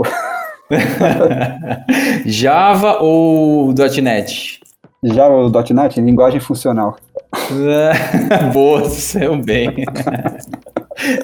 Java 2.25 2.97
ou 3.01 3.73
.NET? 4.01 4.59
Java 5.03 5.33
ou 5.35 5.51
.NET? 5.73 6.01
Linguagem 6.01 6.39
funcional. 6.39 6.97
Boa, 8.53 8.85
seu 8.85 9.37
bem. 9.37 9.85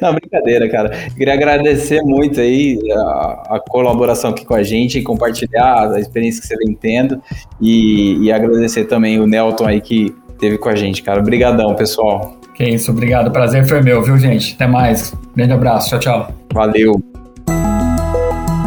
Não, 0.02 0.13
brincadeira, 0.13 0.69
cara. 0.69 0.89
Queria 1.15 1.34
agradecer 1.34 2.02
muito 2.02 2.39
aí 2.39 2.80
a, 2.91 3.56
a, 3.56 3.60
colaboração 3.60 4.32
aqui 4.32 4.46
com 4.46 4.54
a 4.54 4.63
gente 4.63 5.00
e 5.00 5.04
compartilhar 5.04 5.91
a 5.91 6.00
experiência 6.00 6.41
que 6.41 6.48
você 6.48 6.56
vem 6.58 6.74
tendo 6.74 7.22
e, 7.62 8.17
e 8.24 8.32
agradecer 8.32 8.86
também 8.86 9.19
o 9.19 9.28
Nelton 9.28 9.65
aí 9.65 9.82
que 9.82 10.13
teve 10.39 10.58
com 10.58 10.69
a 10.69 10.76
gente, 10.76 11.02
cara. 11.02 11.19
Obrigadão, 11.19 11.74
pessoal. 11.76 12.38
Que 12.56 12.65
isso, 12.65 12.91
obrigado. 12.91 13.32
Prazer 13.32 13.65
foi 13.67 13.82
meu, 13.82 14.02
viu, 14.04 14.17
gente? 14.17 14.54
Até 14.54 14.67
mais. 14.67 15.13
Grande 15.36 15.54
abraço. 15.54 15.89
Tchau, 15.89 16.00
tchau. 16.00 16.32
Valeu. 16.54 17.02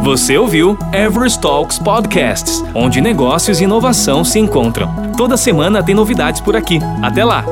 Você 0.02 0.38
ouviu 0.38 0.78
Everest 0.92 1.40
Talks 1.40 1.80
Podcasts, 1.80 2.64
onde 2.74 3.00
negócios 3.00 3.60
e 3.60 3.64
inovação 3.64 4.24
se 4.24 4.38
encontram. 4.38 4.88
Toda 5.16 5.36
semana 5.36 5.82
tem 5.82 5.94
novidades 5.94 6.40
por 6.40 6.54
aqui. 6.54 6.78
Até 7.02 7.24
lá! 7.24 7.44